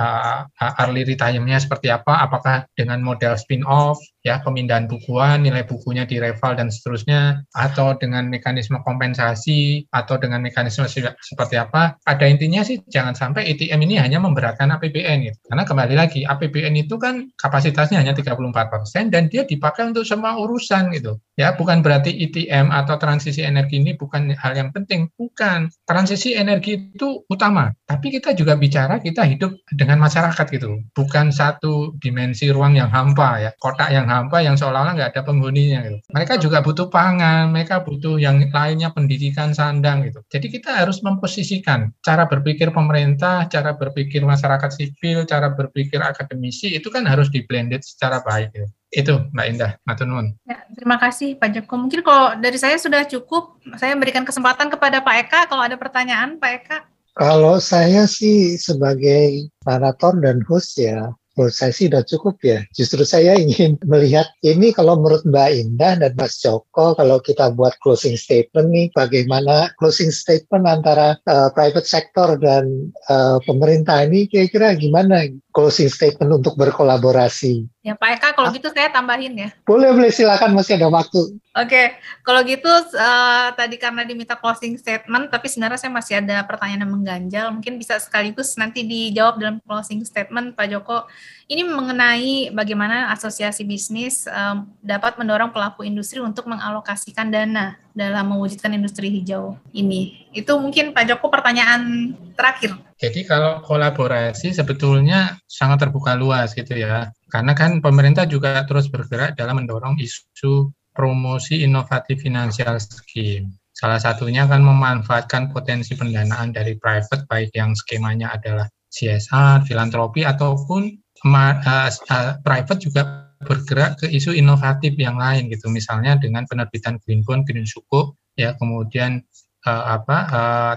uh, 0.00 0.72
early 0.80 1.04
retirement-nya 1.04 1.60
seperti 1.60 1.92
apa, 1.92 2.24
apakah 2.24 2.64
dengan 2.72 3.04
model 3.04 3.36
spin-off 3.36 4.00
ya 4.20 4.44
pemindahan 4.44 4.84
bukuan, 4.90 5.44
nilai 5.44 5.64
bukunya 5.64 6.04
direval 6.04 6.56
dan 6.58 6.68
seterusnya, 6.68 7.44
atau 7.56 7.96
dengan 7.96 8.28
mekanisme 8.28 8.80
kompensasi, 8.84 9.88
atau 9.88 10.20
dengan 10.20 10.44
mekanisme 10.44 10.84
seperti 11.20 11.56
apa. 11.56 11.96
Pada 12.04 12.26
intinya 12.28 12.60
sih 12.60 12.84
jangan 12.88 13.16
sampai 13.16 13.48
ITM 13.56 13.80
ini 13.88 13.96
hanya 13.96 14.20
memberatkan 14.20 14.68
APBN 14.76 15.18
gitu. 15.24 15.38
Karena 15.48 15.64
kembali 15.64 15.94
lagi 15.96 16.20
APBN 16.28 16.74
itu 16.76 17.00
kan 17.00 17.32
kapasitasnya 17.40 18.00
hanya 18.02 18.12
34% 18.12 19.08
dan 19.08 19.32
dia 19.32 19.48
dipakai 19.48 19.88
untuk 19.88 20.04
semua 20.04 20.36
urusan 20.36 20.92
gitu. 20.92 21.16
Ya, 21.40 21.56
bukan 21.56 21.80
berarti 21.80 22.12
ITM 22.12 22.68
atau 22.68 23.00
transisi 23.00 23.40
energi 23.40 23.80
ini 23.80 23.96
bukan 23.96 24.28
hal 24.36 24.52
yang 24.52 24.76
penting, 24.76 25.08
bukan. 25.16 25.72
Transisi 25.88 26.36
energi 26.36 26.92
itu 26.92 27.24
utama, 27.32 27.72
tapi 27.88 28.12
kita 28.12 28.36
juga 28.36 28.60
bicara 28.60 29.00
kita 29.00 29.24
hidup 29.24 29.56
dengan 29.72 30.04
masyarakat 30.04 30.46
gitu, 30.52 30.84
bukan 30.92 31.32
satu 31.32 31.96
dimensi 31.96 32.52
ruang 32.52 32.76
yang 32.76 32.92
hampa 32.92 33.40
ya, 33.40 33.50
kotak 33.56 33.88
yang 33.88 34.09
hampa 34.10 34.42
yang 34.42 34.58
seolah-olah 34.58 34.98
nggak 34.98 35.10
ada 35.14 35.22
penghuninya 35.22 35.86
gitu. 35.86 35.98
Mereka 36.10 36.42
juga 36.42 36.58
butuh 36.60 36.90
pangan, 36.90 37.54
mereka 37.54 37.80
butuh 37.86 38.18
yang 38.18 38.42
lainnya 38.50 38.90
pendidikan 38.90 39.54
sandang 39.54 40.02
gitu. 40.02 40.20
Jadi 40.26 40.50
kita 40.50 40.82
harus 40.82 40.98
memposisikan 41.06 41.94
cara 42.02 42.26
berpikir 42.26 42.74
pemerintah, 42.74 43.46
cara 43.46 43.78
berpikir 43.78 44.26
masyarakat 44.26 44.70
sipil, 44.74 45.22
cara 45.24 45.54
berpikir 45.54 46.02
akademisi 46.02 46.74
itu 46.74 46.90
kan 46.90 47.06
harus 47.06 47.30
di 47.30 47.46
blended 47.46 47.86
secara 47.86 48.18
baik 48.26 48.50
gitu. 48.50 48.68
Itu 48.90 49.14
Mbak 49.30 49.46
Indah, 49.54 49.72
Matunun. 49.86 50.34
Ya, 50.50 50.66
terima 50.74 50.98
kasih 50.98 51.38
Pak 51.38 51.54
Joko. 51.54 51.78
Mungkin 51.78 52.02
kalau 52.02 52.34
dari 52.42 52.58
saya 52.58 52.74
sudah 52.74 53.06
cukup, 53.06 53.62
saya 53.78 53.94
memberikan 53.94 54.26
kesempatan 54.26 54.66
kepada 54.66 54.98
Pak 54.98 55.16
Eka 55.30 55.40
kalau 55.46 55.62
ada 55.62 55.78
pertanyaan 55.78 56.42
Pak 56.42 56.52
Eka. 56.58 56.78
Kalau 57.14 57.58
saya 57.62 58.06
sih 58.06 58.58
sebagai 58.58 59.50
narator 59.66 60.18
dan 60.18 60.42
host 60.46 60.78
ya, 60.78 61.10
Menurut 61.38 61.54
saya 61.54 61.70
sih 61.70 61.86
udah 61.86 62.02
cukup 62.02 62.36
ya. 62.42 62.66
Justru 62.74 63.06
saya 63.06 63.38
ingin 63.38 63.78
melihat 63.92 64.26
ini 64.42 64.74
kalau 64.74 64.98
menurut 64.98 65.22
Mbak 65.26 65.50
Indah 65.54 65.94
dan 65.98 66.12
Mas 66.18 66.38
Joko, 66.42 66.94
kalau 66.98 67.22
kita 67.22 67.54
buat 67.54 67.78
closing 67.80 68.18
statement 68.18 68.68
nih, 68.70 68.86
bagaimana 68.92 69.70
closing 69.78 70.10
statement 70.10 70.66
antara 70.66 71.16
uh, 71.30 71.48
private 71.54 71.86
sector 71.86 72.34
dan 72.36 72.90
uh, 73.06 73.38
pemerintah 73.46 74.02
ini 74.04 74.26
kira-kira 74.26 74.74
gimana 74.74 75.26
closing 75.54 75.90
statement 75.90 76.42
untuk 76.42 76.58
berkolaborasi? 76.58 77.66
Ya 77.80 77.96
Pak 77.96 78.20
Eka, 78.20 78.28
kalau 78.36 78.52
gitu 78.52 78.68
saya 78.76 78.92
tambahin 78.92 79.32
ya. 79.32 79.48
Boleh, 79.64 79.88
boleh 79.96 80.12
silakan 80.12 80.52
masih 80.52 80.76
ada 80.76 80.92
waktu. 80.92 81.40
Oke, 81.56 81.96
kalau 82.20 82.44
gitu 82.44 82.68
uh, 82.68 83.48
tadi 83.56 83.80
karena 83.80 84.04
diminta 84.04 84.36
closing 84.36 84.76
statement, 84.76 85.32
tapi 85.32 85.48
sebenarnya 85.48 85.80
saya 85.80 85.88
masih 85.88 86.20
ada 86.20 86.44
pertanyaan 86.44 86.84
yang 86.84 86.92
mengganjal. 86.92 87.46
Mungkin 87.48 87.80
bisa 87.80 87.96
sekaligus 87.96 88.52
nanti 88.60 88.84
dijawab 88.84 89.40
dalam 89.40 89.56
closing 89.64 90.04
statement, 90.04 90.60
Pak 90.60 90.68
Joko. 90.68 91.08
Ini 91.48 91.64
mengenai 91.64 92.52
bagaimana 92.52 93.16
asosiasi 93.16 93.64
bisnis 93.64 94.28
um, 94.28 94.68
dapat 94.84 95.16
mendorong 95.16 95.48
pelaku 95.48 95.80
industri 95.80 96.20
untuk 96.20 96.52
mengalokasikan 96.52 97.32
dana 97.32 97.80
dalam 97.96 98.28
mewujudkan 98.28 98.76
industri 98.76 99.08
hijau 99.08 99.56
ini. 99.72 100.28
Itu 100.36 100.60
mungkin 100.60 100.92
Pak 100.92 101.16
Joko 101.16 101.32
pertanyaan 101.32 102.12
terakhir. 102.36 102.76
Jadi 103.00 103.24
kalau 103.24 103.64
kolaborasi 103.64 104.52
sebetulnya 104.52 105.40
sangat 105.48 105.88
terbuka 105.88 106.12
luas 106.12 106.52
gitu 106.52 106.76
ya. 106.76 107.08
Karena 107.30 107.54
kan 107.54 107.78
pemerintah 107.78 108.26
juga 108.26 108.66
terus 108.66 108.90
bergerak 108.90 109.38
dalam 109.38 109.62
mendorong 109.62 109.96
isu 110.02 110.68
promosi 110.90 111.62
inovatif 111.62 112.20
financial 112.26 112.76
scheme. 112.82 113.54
Salah 113.70 114.02
satunya 114.02 114.44
kan 114.44 114.60
memanfaatkan 114.60 115.54
potensi 115.54 115.96
pendanaan 115.96 116.52
dari 116.52 116.76
private 116.76 117.24
baik 117.30 117.54
yang 117.56 117.72
skemanya 117.72 118.36
adalah 118.36 118.68
CSR, 118.90 119.64
filantropi 119.64 120.26
ataupun 120.26 120.90
uh, 121.24 121.88
uh, 121.88 122.32
private 122.42 122.80
juga 122.82 123.30
bergerak 123.40 124.04
ke 124.04 124.06
isu 124.10 124.36
inovatif 124.36 124.92
yang 125.00 125.16
lain 125.16 125.48
gitu. 125.48 125.72
Misalnya 125.72 126.20
dengan 126.20 126.44
penerbitan 126.44 127.00
green 127.00 127.24
bond, 127.24 127.48
green 127.48 127.64
sukuk 127.64 128.18
ya 128.36 128.52
kemudian 128.60 129.24
uh, 129.64 129.96
apa 129.96 130.18
uh, 130.28 130.74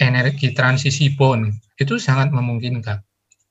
energi 0.00 0.56
transisi 0.56 1.12
bond. 1.12 1.52
Itu 1.76 2.00
sangat 2.00 2.32
memungkinkan. 2.32 3.02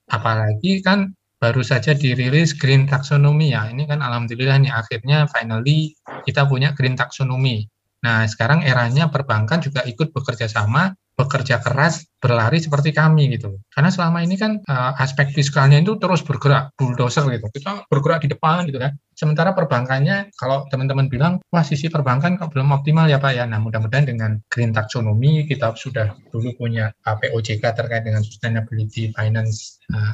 Apalagi 0.09 0.81
kan 0.81 1.13
baru 1.45 1.61
saja 1.61 1.93
dirilis 1.93 2.57
green 2.57 2.89
taxonomy 2.89 3.53
ya 3.53 3.69
ini 3.69 3.85
kan 3.85 4.01
alhamdulillah 4.01 4.57
nih 4.65 4.73
akhirnya 4.73 5.29
finally 5.29 5.93
kita 6.25 6.49
punya 6.49 6.73
green 6.73 6.97
taxonomy 6.97 7.69
nah 8.01 8.25
sekarang 8.25 8.65
eranya 8.65 9.13
perbankan 9.13 9.61
juga 9.61 9.85
ikut 9.85 10.09
bekerja 10.09 10.49
sama 10.49 10.97
bekerja 11.15 11.63
keras 11.63 12.03
berlari 12.19 12.59
seperti 12.59 12.91
kami 12.91 13.31
gitu. 13.31 13.55
Karena 13.71 13.87
selama 13.87 14.19
ini 14.19 14.35
kan 14.35 14.59
uh, 14.67 14.91
aspek 14.99 15.31
fiskalnya 15.31 15.79
itu 15.79 15.95
terus 15.95 16.19
bergerak 16.21 16.75
bulldozer 16.75 17.23
gitu. 17.31 17.47
Kita 17.55 17.87
bergerak 17.87 18.27
di 18.27 18.35
depan 18.35 18.67
gitu 18.67 18.83
kan. 18.83 18.91
Sementara 19.15 19.55
perbankannya 19.55 20.35
kalau 20.35 20.67
teman-teman 20.67 21.07
bilang 21.07 21.33
wah 21.49 21.63
sisi 21.63 21.87
perbankan 21.87 22.35
kok 22.35 22.51
belum 22.51 22.75
optimal 22.75 23.07
ya 23.07 23.15
Pak 23.15 23.31
ya. 23.31 23.47
Nah, 23.47 23.63
mudah-mudahan 23.63 24.11
dengan 24.11 24.35
green 24.51 24.75
taxonomy 24.75 25.47
kita 25.47 25.71
sudah 25.79 26.11
dulu 26.35 26.51
punya 26.59 26.91
POJK 27.07 27.63
terkait 27.63 28.03
dengan 28.03 28.21
sustainability 28.21 29.15
finance 29.15 29.79
uh, 29.95 30.11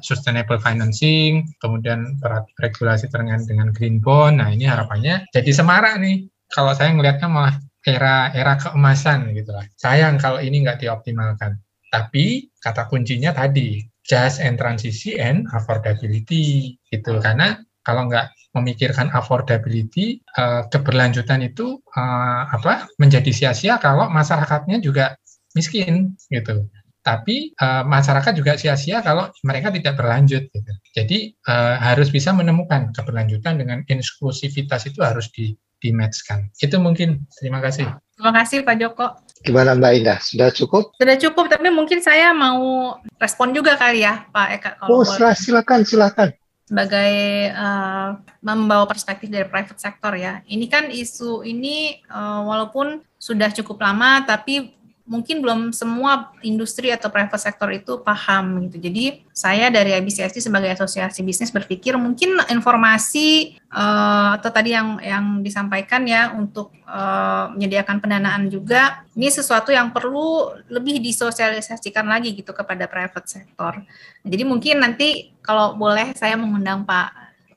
sustainable 0.00 0.56
financing, 0.58 1.44
kemudian 1.60 2.16
regulasi 2.56 3.12
terkait 3.12 3.44
dengan 3.44 3.68
green 3.76 4.00
bond. 4.00 4.40
Nah, 4.40 4.48
ini 4.48 4.64
harapannya 4.64 5.28
jadi 5.36 5.50
semarak 5.52 6.00
nih. 6.00 6.24
Kalau 6.48 6.72
saya 6.72 6.96
melihatnya 6.96 7.28
malah 7.28 7.60
era 7.84 8.32
era 8.32 8.56
keemasan 8.56 9.36
gitu 9.36 9.52
lah. 9.52 9.68
Sayang 9.76 10.16
kalau 10.16 10.40
ini 10.40 10.64
nggak 10.64 10.80
dioptimalkan. 10.80 11.60
Tapi 11.92 12.48
kata 12.60 12.88
kuncinya 12.88 13.32
tadi 13.36 13.80
just 14.08 14.40
and 14.40 14.56
transisi 14.56 15.20
and 15.20 15.44
affordability 15.52 16.76
gitu 16.88 17.20
karena 17.20 17.60
kalau 17.88 18.04
nggak 18.04 18.28
memikirkan 18.52 19.08
affordability 19.16 20.20
uh, 20.36 20.68
keberlanjutan 20.68 21.40
itu 21.48 21.80
uh, 21.96 22.42
apa 22.52 22.84
menjadi 23.00 23.32
sia-sia 23.32 23.80
kalau 23.80 24.12
masyarakatnya 24.12 24.84
juga 24.84 25.16
miskin 25.56 26.12
gitu 26.28 26.68
tapi 27.08 27.56
uh, 27.56 27.88
masyarakat 27.88 28.36
juga 28.36 28.60
sia-sia 28.60 29.00
kalau 29.00 29.32
mereka 29.40 29.72
tidak 29.72 29.96
berlanjut 29.96 30.44
gitu. 30.52 30.72
Jadi 30.92 31.32
uh, 31.48 31.80
harus 31.80 32.12
bisa 32.12 32.36
menemukan 32.36 32.92
keberlanjutan 32.92 33.56
dengan 33.56 33.80
inklusivitas 33.88 34.84
itu 34.92 35.00
harus 35.00 35.32
di 35.32 35.56
dimatchkan. 35.80 36.52
Itu 36.58 36.76
mungkin. 36.82 37.24
Terima 37.38 37.62
kasih. 37.62 37.86
Terima 38.18 38.32
kasih 38.34 38.66
Pak 38.66 38.76
Joko. 38.82 39.06
Gimana 39.46 39.78
Mbak 39.78 39.92
Indah? 39.94 40.18
Sudah 40.18 40.50
cukup? 40.50 40.90
Sudah 40.98 41.16
cukup, 41.16 41.46
tapi 41.46 41.70
mungkin 41.70 42.02
saya 42.02 42.34
mau 42.34 42.98
respon 43.22 43.54
juga 43.54 43.78
kali 43.78 44.02
ya 44.02 44.26
Pak 44.34 44.48
Eka. 44.58 44.70
Kalau 44.82 45.00
oh, 45.00 45.32
silakan, 45.38 45.86
silakan. 45.86 46.34
Sebagai 46.68 47.12
uh, 47.56 48.20
membawa 48.44 48.84
perspektif 48.84 49.32
dari 49.32 49.48
private 49.48 49.80
sector 49.80 50.12
ya. 50.12 50.44
Ini 50.44 50.68
kan 50.68 50.92
isu 50.92 51.40
ini 51.48 52.04
uh, 52.12 52.44
walaupun 52.44 53.00
sudah 53.16 53.48
cukup 53.56 53.80
lama, 53.80 54.20
tapi 54.28 54.76
mungkin 55.08 55.40
belum 55.40 55.60
semua 55.72 56.30
industri 56.44 56.92
atau 56.92 57.08
private 57.08 57.40
sector 57.40 57.72
itu 57.72 57.98
paham 58.04 58.68
gitu. 58.68 58.76
Jadi 58.76 59.24
saya 59.32 59.72
dari 59.72 59.96
IBCSD 59.96 60.44
sebagai 60.44 60.68
asosiasi 60.68 61.24
bisnis 61.24 61.48
berpikir 61.48 61.96
mungkin 61.96 62.36
informasi 62.52 63.56
uh, 63.72 64.36
atau 64.36 64.52
tadi 64.52 64.76
yang 64.76 65.00
yang 65.00 65.40
disampaikan 65.40 66.04
ya 66.04 66.36
untuk 66.36 66.70
uh, 66.84 67.48
menyediakan 67.56 68.04
pendanaan 68.04 68.52
juga 68.52 69.02
ini 69.16 69.32
sesuatu 69.32 69.72
yang 69.72 69.90
perlu 69.90 70.52
lebih 70.68 71.00
disosialisasikan 71.00 72.04
lagi 72.04 72.36
gitu 72.36 72.52
kepada 72.52 72.84
private 72.84 73.26
sector. 73.26 73.80
Jadi 74.22 74.44
mungkin 74.44 74.84
nanti 74.84 75.32
kalau 75.40 75.74
boleh 75.74 76.12
saya 76.14 76.36
mengundang 76.36 76.84
Pak 76.84 77.10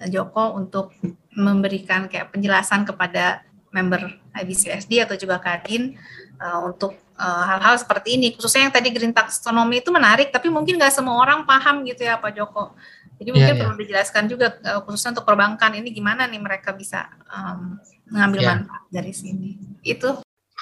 Joko 0.07 0.55
untuk 0.57 0.95
memberikan 1.35 2.07
kayak 2.07 2.33
penjelasan 2.33 2.87
kepada 2.87 3.43
member 3.71 4.19
IBCSD 4.35 5.03
atau 5.03 5.15
juga 5.15 5.39
Kadin 5.39 5.95
uh, 6.39 6.71
untuk 6.71 6.95
hal-hal 7.17 7.75
uh, 7.75 7.79
seperti 7.79 8.15
ini. 8.19 8.33
Khususnya 8.35 8.67
yang 8.69 8.73
tadi 8.73 8.89
green 8.93 9.13
taxonomy 9.13 9.81
itu 9.83 9.89
menarik 9.89 10.29
tapi 10.29 10.47
mungkin 10.47 10.77
nggak 10.79 10.93
semua 10.93 11.19
orang 11.19 11.43
paham 11.43 11.83
gitu 11.85 12.05
ya 12.05 12.17
Pak 12.17 12.31
Joko. 12.35 12.75
Jadi 13.21 13.29
mungkin 13.29 13.53
yeah, 13.53 13.57
yeah. 13.57 13.61
perlu 13.61 13.75
dijelaskan 13.77 14.23
juga 14.25 14.47
uh, 14.65 14.81
khususnya 14.81 15.17
untuk 15.19 15.25
perbankan 15.29 15.77
ini 15.77 15.93
gimana 15.93 16.25
nih 16.25 16.41
mereka 16.41 16.73
bisa 16.73 17.05
um, 17.29 17.77
mengambil 18.09 18.39
yeah. 18.41 18.49
manfaat 18.57 18.83
dari 18.89 19.13
sini. 19.13 19.49
Itu. 19.85 20.21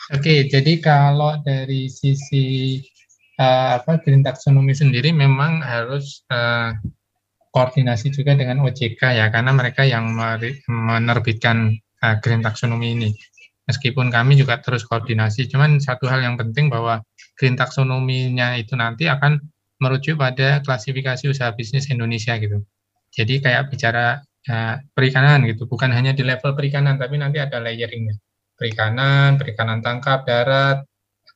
Oke 0.10 0.20
okay, 0.20 0.40
jadi 0.50 0.82
kalau 0.82 1.38
dari 1.46 1.88
sisi 1.88 2.80
uh, 3.40 3.80
apa 3.80 4.02
green 4.04 4.26
taxonomy 4.26 4.76
sendiri 4.76 5.16
memang 5.16 5.64
harus 5.64 6.28
uh, 6.34 6.76
koordinasi 7.56 8.14
juga 8.14 8.38
dengan 8.38 8.62
OJK 8.66 9.02
ya 9.16 9.26
karena 9.34 9.54
mereka 9.54 9.86
yang 9.86 10.12
menerbitkan 10.68 11.78
uh, 12.04 12.16
green 12.22 12.44
taxonomy 12.46 12.94
ini 12.94 13.10
meskipun 13.70 14.10
kami 14.10 14.34
juga 14.34 14.58
terus 14.66 14.82
koordinasi. 14.90 15.46
Cuman 15.46 15.78
satu 15.78 16.10
hal 16.10 16.26
yang 16.26 16.42
penting 16.42 16.74
bahwa 16.74 17.06
green 17.38 17.54
taxonomy-nya 17.54 18.58
itu 18.58 18.74
nanti 18.74 19.06
akan 19.06 19.38
merujuk 19.78 20.18
pada 20.18 20.66
klasifikasi 20.66 21.30
usaha 21.30 21.54
bisnis 21.54 21.88
Indonesia 21.94 22.34
gitu. 22.42 22.66
Jadi 23.14 23.46
kayak 23.46 23.70
bicara 23.70 24.26
ya, 24.44 24.82
perikanan 24.98 25.46
gitu, 25.46 25.70
bukan 25.70 25.94
hanya 25.94 26.18
di 26.18 26.26
level 26.26 26.58
perikanan, 26.58 26.98
tapi 26.98 27.22
nanti 27.22 27.38
ada 27.38 27.62
layeringnya. 27.62 28.18
Perikanan, 28.58 29.38
perikanan 29.38 29.80
tangkap, 29.86 30.26
darat, 30.26 30.84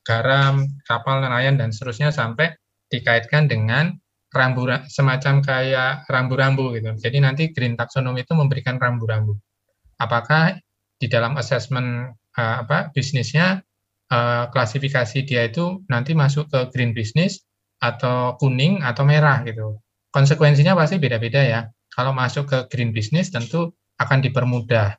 garam, 0.04 0.66
kapal 0.84 1.24
nelayan 1.24 1.56
dan 1.56 1.72
seterusnya 1.72 2.12
sampai 2.12 2.52
dikaitkan 2.92 3.48
dengan 3.48 3.96
rambu 4.34 4.66
semacam 4.90 5.40
kayak 5.40 6.04
rambu-rambu 6.10 6.74
gitu. 6.76 6.90
Jadi 6.98 7.18
nanti 7.22 7.42
green 7.54 7.78
taxonomy 7.78 8.26
itu 8.26 8.34
memberikan 8.36 8.76
rambu-rambu. 8.76 9.38
Apakah 10.02 10.58
di 10.98 11.06
dalam 11.06 11.38
assessment 11.40 12.12
uh, 12.38 12.66
apa 12.66 12.90
bisnisnya 12.94 13.62
uh, 14.10 14.50
klasifikasi 14.50 15.24
dia 15.26 15.48
itu 15.48 15.82
nanti 15.90 16.12
masuk 16.12 16.50
ke 16.50 16.60
green 16.74 16.92
business 16.92 17.42
atau 17.78 18.38
kuning 18.40 18.80
atau 18.80 19.04
merah 19.06 19.42
gitu. 19.44 19.78
Konsekuensinya 20.14 20.78
pasti 20.78 21.02
beda-beda 21.02 21.42
ya. 21.42 21.60
Kalau 21.90 22.14
masuk 22.14 22.50
ke 22.50 22.58
green 22.70 22.90
business 22.94 23.30
tentu 23.30 23.74
akan 23.98 24.22
dipermudah. 24.22 24.98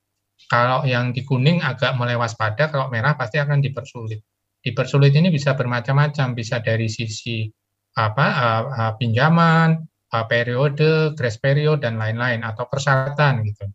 Kalau 0.52 0.84
yang 0.84 1.16
di 1.16 1.24
kuning 1.24 1.64
agak 1.64 1.96
mulai 1.96 2.20
waspada, 2.20 2.68
kalau 2.68 2.92
merah 2.92 3.16
pasti 3.16 3.40
akan 3.40 3.64
dipersulit. 3.64 4.22
Dipersulit 4.60 5.16
ini 5.16 5.32
bisa 5.32 5.56
bermacam-macam, 5.56 6.36
bisa 6.36 6.60
dari 6.60 6.92
sisi 6.92 7.48
apa 7.96 8.28
uh, 8.28 8.64
uh, 8.68 8.94
pinjaman, 9.00 9.88
periode, 10.24 11.12
grace 11.20 11.36
period 11.36 11.84
dan 11.84 12.00
lain-lain 12.00 12.40
atau 12.48 12.64
persyaratan 12.72 13.44
gitu. 13.44 13.68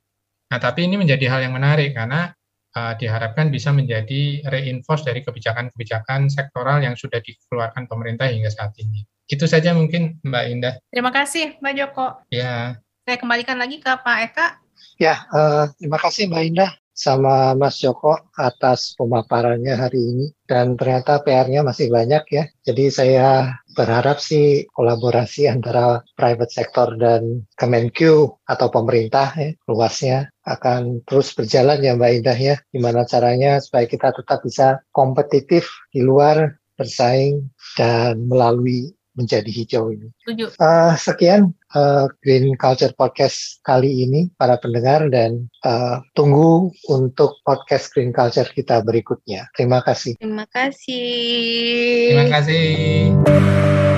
Nah, 0.49 0.59
tapi 0.59 0.88
ini 0.88 0.96
menjadi 0.96 1.29
hal 1.29 1.40
yang 1.44 1.53
menarik 1.53 1.92
karena 1.92 2.33
uh, 2.76 2.94
diharapkan 2.98 3.50
bisa 3.50 3.74
menjadi 3.74 4.44
reinforce 4.46 5.06
dari 5.06 5.24
kebijakan-kebijakan 5.26 6.30
sektoral 6.30 6.83
yang 6.83 6.94
sudah 6.94 7.18
dikeluarkan 7.22 7.90
pemerintah 7.90 8.30
hingga 8.30 8.50
saat 8.50 8.74
ini. 8.78 9.06
Itu 9.30 9.46
saja 9.46 9.70
mungkin 9.74 10.18
Mbak 10.26 10.44
Indah. 10.50 10.74
Terima 10.90 11.14
kasih 11.14 11.59
Mbak 11.62 11.74
Joko. 11.78 12.06
Ya. 12.35 12.83
Saya 13.06 13.16
kembalikan 13.18 13.59
lagi 13.59 13.78
ke 13.78 13.90
Pak 13.90 14.18
Eka. 14.30 14.46
Ya, 15.00 15.24
uh, 15.33 15.70
terima 15.78 15.98
kasih 16.02 16.28
Mbak 16.28 16.44
Indah 16.50 16.70
sama 17.00 17.56
Mas 17.56 17.80
Joko 17.80 18.12
atas 18.37 18.92
pemaparannya 18.92 19.72
hari 19.72 19.96
ini 19.96 20.26
dan 20.44 20.76
ternyata 20.76 21.24
PR-nya 21.24 21.64
masih 21.64 21.88
banyak 21.88 22.24
ya. 22.28 22.44
Jadi 22.66 22.85
saya 22.92 23.56
berharap 23.74 24.18
sih 24.18 24.66
kolaborasi 24.70 25.46
antara 25.46 26.02
private 26.14 26.52
sector 26.52 26.98
dan 26.98 27.46
Kemenq 27.54 28.00
atau 28.44 28.68
pemerintah 28.68 29.35
ya, 29.38 29.50
luasnya 29.70 30.28
akan 30.44 31.06
terus 31.06 31.33
berjalan 31.33 31.78
ya 31.80 31.94
Mbak 31.94 32.12
Indah 32.20 32.38
ya. 32.38 32.56
Gimana 32.70 33.06
caranya 33.06 33.62
supaya 33.62 33.87
kita 33.87 34.11
tetap 34.14 34.42
bisa 34.42 34.83
kompetitif 34.90 35.70
di 35.94 36.02
luar, 36.02 36.59
bersaing, 36.74 37.50
dan 37.76 38.26
melalui 38.26 38.90
menjadi 39.14 39.51
hijau 39.51 39.90
ini. 39.90 40.09
Uh, 40.61 40.94
sekian 40.94 41.51
uh, 41.75 42.07
Green 42.23 42.55
Culture 42.55 42.94
Podcast 42.94 43.59
kali 43.66 44.07
ini 44.07 44.31
para 44.38 44.57
pendengar 44.59 45.11
dan 45.11 45.51
uh, 45.66 45.99
tunggu 46.14 46.70
untuk 46.88 47.42
podcast 47.42 47.90
Green 47.90 48.14
Culture 48.14 48.49
kita 48.51 48.83
berikutnya. 48.87 49.51
Terima 49.59 49.83
kasih. 49.83 50.16
Terima 50.23 50.46
kasih. 50.46 51.07
Terima 52.14 52.27
kasih. 52.31 53.89